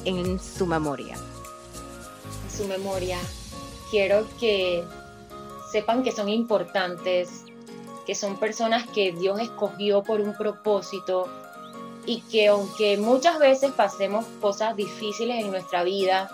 en 0.06 0.40
su 0.40 0.66
memoria. 0.66 1.14
En 1.14 2.58
su 2.58 2.66
memoria 2.66 3.20
quiero 3.92 4.26
que 4.40 4.84
sepan 5.72 6.02
que 6.02 6.12
son 6.12 6.30
importantes, 6.30 7.44
que 8.08 8.16
son 8.16 8.40
personas 8.40 8.88
que 8.88 9.12
Dios 9.12 9.40
escogió 9.40 10.02
por 10.02 10.20
un 10.20 10.36
propósito 10.36 11.28
y 12.08 12.22
que 12.22 12.48
aunque 12.48 12.98
muchas 12.98 13.38
veces 13.38 13.72
pasemos 13.72 14.26
cosas 14.42 14.76
difíciles 14.76 15.46
en 15.46 15.52
nuestra 15.52 15.84
vida, 15.84 16.32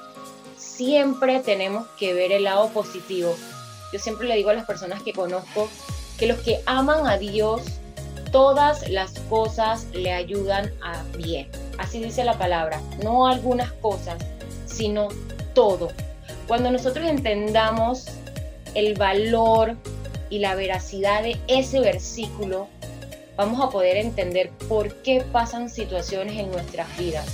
siempre 0.57 1.41
tenemos 1.41 1.85
que 1.99 2.13
ver 2.13 2.31
el 2.31 2.45
lado 2.45 2.69
positivo. 2.69 3.35
Yo 3.91 3.99
siempre 3.99 4.25
le 4.29 4.37
digo 4.37 4.51
a 4.51 4.53
las 4.53 4.65
personas 4.65 5.03
que 5.03 5.11
conozco 5.11 5.67
que 6.17 6.27
los 6.27 6.39
que 6.39 6.61
aman 6.65 7.07
a 7.07 7.17
Dios, 7.17 7.61
todas 8.31 8.89
las 8.89 9.11
cosas 9.29 9.87
le 9.93 10.11
ayudan 10.11 10.71
a 10.81 11.03
bien. 11.17 11.47
Así 11.77 12.01
dice 12.01 12.23
la 12.23 12.37
palabra, 12.37 12.81
no 13.03 13.27
algunas 13.27 13.71
cosas, 13.73 14.17
sino 14.65 15.09
todo. 15.53 15.89
Cuando 16.47 16.71
nosotros 16.71 17.07
entendamos 17.07 18.05
el 18.73 18.95
valor 18.95 19.75
y 20.29 20.39
la 20.39 20.55
veracidad 20.55 21.23
de 21.23 21.37
ese 21.47 21.79
versículo, 21.79 22.67
vamos 23.35 23.61
a 23.61 23.69
poder 23.69 23.97
entender 23.97 24.51
por 24.67 24.93
qué 25.01 25.23
pasan 25.31 25.69
situaciones 25.69 26.37
en 26.37 26.51
nuestras 26.51 26.95
vidas. 26.97 27.25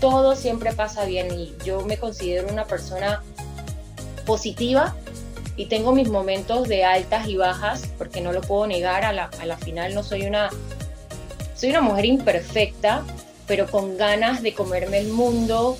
Todo 0.00 0.34
siempre 0.34 0.72
pasa 0.72 1.04
bien 1.04 1.38
y 1.38 1.54
yo 1.64 1.82
me 1.82 1.98
considero 1.98 2.48
una 2.48 2.64
persona 2.64 3.22
positiva 4.24 4.96
y 5.60 5.66
tengo 5.66 5.92
mis 5.92 6.08
momentos 6.08 6.68
de 6.68 6.84
altas 6.84 7.28
y 7.28 7.36
bajas 7.36 7.86
porque 7.98 8.22
no 8.22 8.32
lo 8.32 8.40
puedo 8.40 8.66
negar, 8.66 9.04
a 9.04 9.12
la, 9.12 9.28
a 9.38 9.44
la 9.44 9.58
final 9.58 9.94
no 9.94 10.02
soy 10.02 10.22
una, 10.22 10.48
soy 11.54 11.68
una 11.68 11.82
mujer 11.82 12.06
imperfecta, 12.06 13.04
pero 13.46 13.66
con 13.66 13.98
ganas 13.98 14.40
de 14.40 14.54
comerme 14.54 15.00
el 15.00 15.08
mundo, 15.08 15.76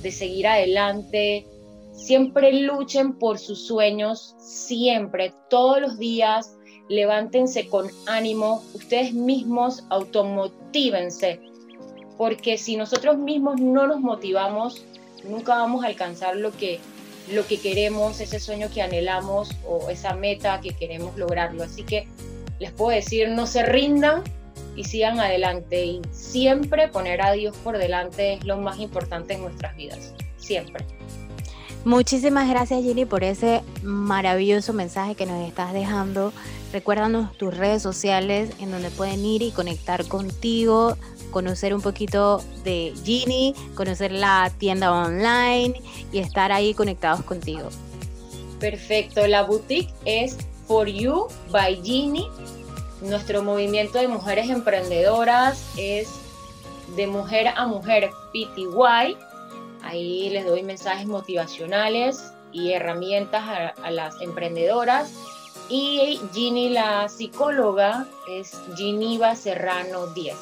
de 0.00 0.12
seguir 0.12 0.46
adelante. 0.46 1.46
Siempre 1.92 2.54
luchen 2.54 3.18
por 3.18 3.38
sus 3.38 3.66
sueños, 3.66 4.34
siempre, 4.38 5.34
todos 5.50 5.78
los 5.78 5.98
días, 5.98 6.56
levántense 6.88 7.68
con 7.68 7.90
ánimo, 8.06 8.62
ustedes 8.72 9.12
mismos 9.12 9.84
automotívense, 9.90 11.38
porque 12.16 12.56
si 12.56 12.78
nosotros 12.78 13.18
mismos 13.18 13.60
no 13.60 13.86
nos 13.88 14.00
motivamos, 14.00 14.86
nunca 15.22 15.56
vamos 15.56 15.84
a 15.84 15.88
alcanzar 15.88 16.34
lo 16.36 16.50
que, 16.52 16.80
lo 17.32 17.46
que 17.46 17.58
queremos, 17.58 18.20
ese 18.20 18.40
sueño 18.40 18.68
que 18.72 18.82
anhelamos 18.82 19.50
o 19.66 19.90
esa 19.90 20.14
meta 20.14 20.60
que 20.60 20.70
queremos 20.70 21.16
lograrlo. 21.16 21.64
Así 21.64 21.82
que 21.82 22.06
les 22.58 22.72
puedo 22.72 22.90
decir, 22.90 23.28
no 23.28 23.46
se 23.46 23.62
rindan 23.62 24.22
y 24.76 24.84
sigan 24.84 25.18
adelante 25.20 25.84
y 25.84 26.00
siempre 26.12 26.88
poner 26.88 27.22
a 27.22 27.32
Dios 27.32 27.56
por 27.58 27.78
delante 27.78 28.34
es 28.34 28.44
lo 28.44 28.58
más 28.58 28.78
importante 28.78 29.34
en 29.34 29.42
nuestras 29.42 29.76
vidas, 29.76 30.14
siempre. 30.36 30.84
Muchísimas 31.84 32.48
gracias 32.48 32.82
Ginny 32.82 33.04
por 33.04 33.24
ese 33.24 33.62
maravilloso 33.82 34.72
mensaje 34.72 35.14
que 35.14 35.26
nos 35.26 35.46
estás 35.46 35.72
dejando. 35.72 36.32
Recuérdanos 36.72 37.36
tus 37.38 37.56
redes 37.56 37.82
sociales 37.82 38.50
en 38.60 38.70
donde 38.70 38.90
pueden 38.90 39.24
ir 39.24 39.42
y 39.42 39.52
conectar 39.52 40.04
contigo, 40.06 40.96
conocer 41.30 41.74
un 41.74 41.80
poquito 41.80 42.42
de 42.64 42.92
Ginny, 43.04 43.54
conocer 43.74 44.12
la 44.12 44.50
tienda 44.58 44.92
online 44.92 45.80
y 46.12 46.18
estar 46.18 46.52
ahí 46.52 46.74
conectados 46.74 47.22
contigo. 47.22 47.68
Perfecto, 48.60 49.26
la 49.26 49.42
boutique 49.42 49.92
es 50.04 50.36
For 50.66 50.88
You 50.88 51.28
by 51.50 51.80
Ginny. 51.82 52.28
Nuestro 53.02 53.42
movimiento 53.42 53.98
de 53.98 54.08
mujeres 54.08 54.50
emprendedoras 54.50 55.62
es 55.76 56.08
de 56.96 57.06
mujer 57.06 57.48
a 57.48 57.66
mujer 57.66 58.10
PTY 58.32 59.16
Ahí 59.82 60.28
les 60.30 60.44
doy 60.44 60.62
mensajes 60.62 61.06
motivacionales 61.06 62.32
y 62.52 62.72
herramientas 62.72 63.74
a, 63.82 63.90
las 63.90 64.20
emprendedoras. 64.20 65.12
Y 65.68 66.20
Ginny, 66.32 66.70
la 66.70 67.08
psicóloga, 67.08 68.06
es 68.28 68.52
Giniva 68.76 69.34
Serrano 69.36 70.08
10. 70.08 70.36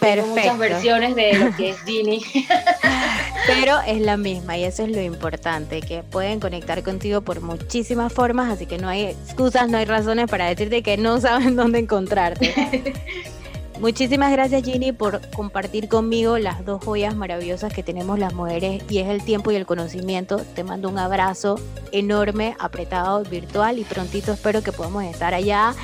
Perfecto. 0.00 0.28
muchas 0.28 0.58
versiones 0.58 1.14
de 1.16 1.32
lo 1.34 1.56
que 1.56 1.70
es 1.70 1.80
Ginny. 1.82 2.24
Pero 3.46 3.80
es 3.86 4.00
la 4.00 4.16
misma 4.16 4.58
y 4.58 4.64
eso 4.64 4.84
es 4.84 4.90
lo 4.90 5.00
importante, 5.00 5.80
que 5.80 6.02
pueden 6.02 6.38
conectar 6.38 6.82
contigo 6.82 7.22
por 7.22 7.40
muchísimas 7.40 8.12
formas, 8.12 8.52
así 8.52 8.66
que 8.66 8.78
no 8.78 8.88
hay 8.88 9.04
excusas, 9.04 9.68
no 9.68 9.78
hay 9.78 9.86
razones 9.86 10.30
para 10.30 10.46
decirte 10.46 10.82
que 10.82 10.96
no 10.96 11.20
saben 11.20 11.56
dónde 11.56 11.78
encontrarte. 11.78 12.92
Muchísimas 13.80 14.32
gracias 14.32 14.64
Ginny 14.64 14.90
por 14.90 15.20
compartir 15.30 15.88
conmigo 15.88 16.36
las 16.36 16.64
dos 16.64 16.84
joyas 16.84 17.14
maravillosas 17.14 17.72
que 17.72 17.84
tenemos 17.84 18.18
las 18.18 18.34
mujeres 18.34 18.82
y 18.90 18.98
es 18.98 19.08
el 19.08 19.22
tiempo 19.22 19.52
y 19.52 19.56
el 19.56 19.66
conocimiento. 19.66 20.38
Te 20.56 20.64
mando 20.64 20.88
un 20.88 20.98
abrazo 20.98 21.60
enorme, 21.92 22.56
apretado, 22.58 23.22
virtual 23.22 23.78
y 23.78 23.84
prontito 23.84 24.32
espero 24.32 24.62
que 24.62 24.72
podamos 24.72 25.04
estar 25.04 25.32
allá 25.32 25.76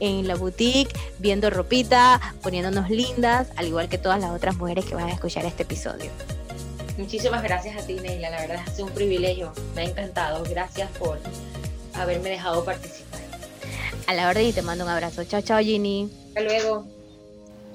en 0.00 0.26
la 0.26 0.34
boutique 0.34 0.94
viendo 1.18 1.50
ropita, 1.50 2.20
poniéndonos 2.42 2.88
lindas, 2.88 3.48
al 3.56 3.66
igual 3.66 3.90
que 3.90 3.98
todas 3.98 4.18
las 4.18 4.30
otras 4.30 4.56
mujeres 4.56 4.86
que 4.86 4.94
van 4.94 5.08
a 5.08 5.12
escuchar 5.12 5.44
este 5.44 5.64
episodio. 5.64 6.10
Muchísimas 6.96 7.42
gracias 7.42 7.76
a 7.76 7.86
ti 7.86 7.94
Neila, 7.94 8.30
la 8.30 8.40
verdad 8.40 8.62
sido 8.72 8.86
un 8.86 8.92
privilegio, 8.92 9.52
me 9.74 9.82
ha 9.82 9.84
encantado. 9.84 10.42
Gracias 10.48 10.90
por 10.92 11.18
haberme 11.92 12.30
dejado 12.30 12.64
participar. 12.64 13.20
A 14.06 14.14
la 14.14 14.30
orden 14.30 14.46
y 14.46 14.52
te 14.54 14.62
mando 14.62 14.84
un 14.84 14.90
abrazo. 14.90 15.22
Chao, 15.24 15.42
chao 15.42 15.60
Ginny. 15.60 16.10
Hasta 16.28 16.40
luego. 16.40 17.01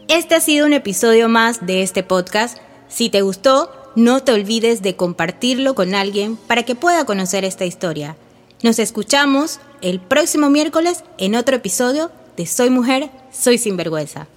Este 0.08 0.36
ha 0.36 0.40
sido 0.40 0.66
un 0.66 0.72
episodio 0.72 1.28
más 1.28 1.66
de 1.66 1.82
este 1.82 2.02
podcast. 2.02 2.60
Si 2.88 3.10
te 3.10 3.24
gustó, 3.24 3.70
no 3.98 4.24
te 4.24 4.32
olvides 4.32 4.82
de 4.82 4.96
compartirlo 4.96 5.76
con 5.76 5.96
alguien 5.96 6.38
para 6.38 6.64
que 6.64 6.76
pueda 6.76 7.04
conocer 7.04 7.44
esta 7.44 7.66
historia. 7.66 8.16
Nos 8.64 8.80
escuchamos 8.80 9.60
el 9.82 10.00
próximo 10.00 10.50
miércoles 10.50 11.04
en 11.18 11.36
otro 11.36 11.58
episodio 11.58 12.10
de 12.38 12.46
Soy 12.46 12.70
Mujer, 12.70 13.10
Soy 13.34 13.58
Sinvergüenza. 13.58 14.28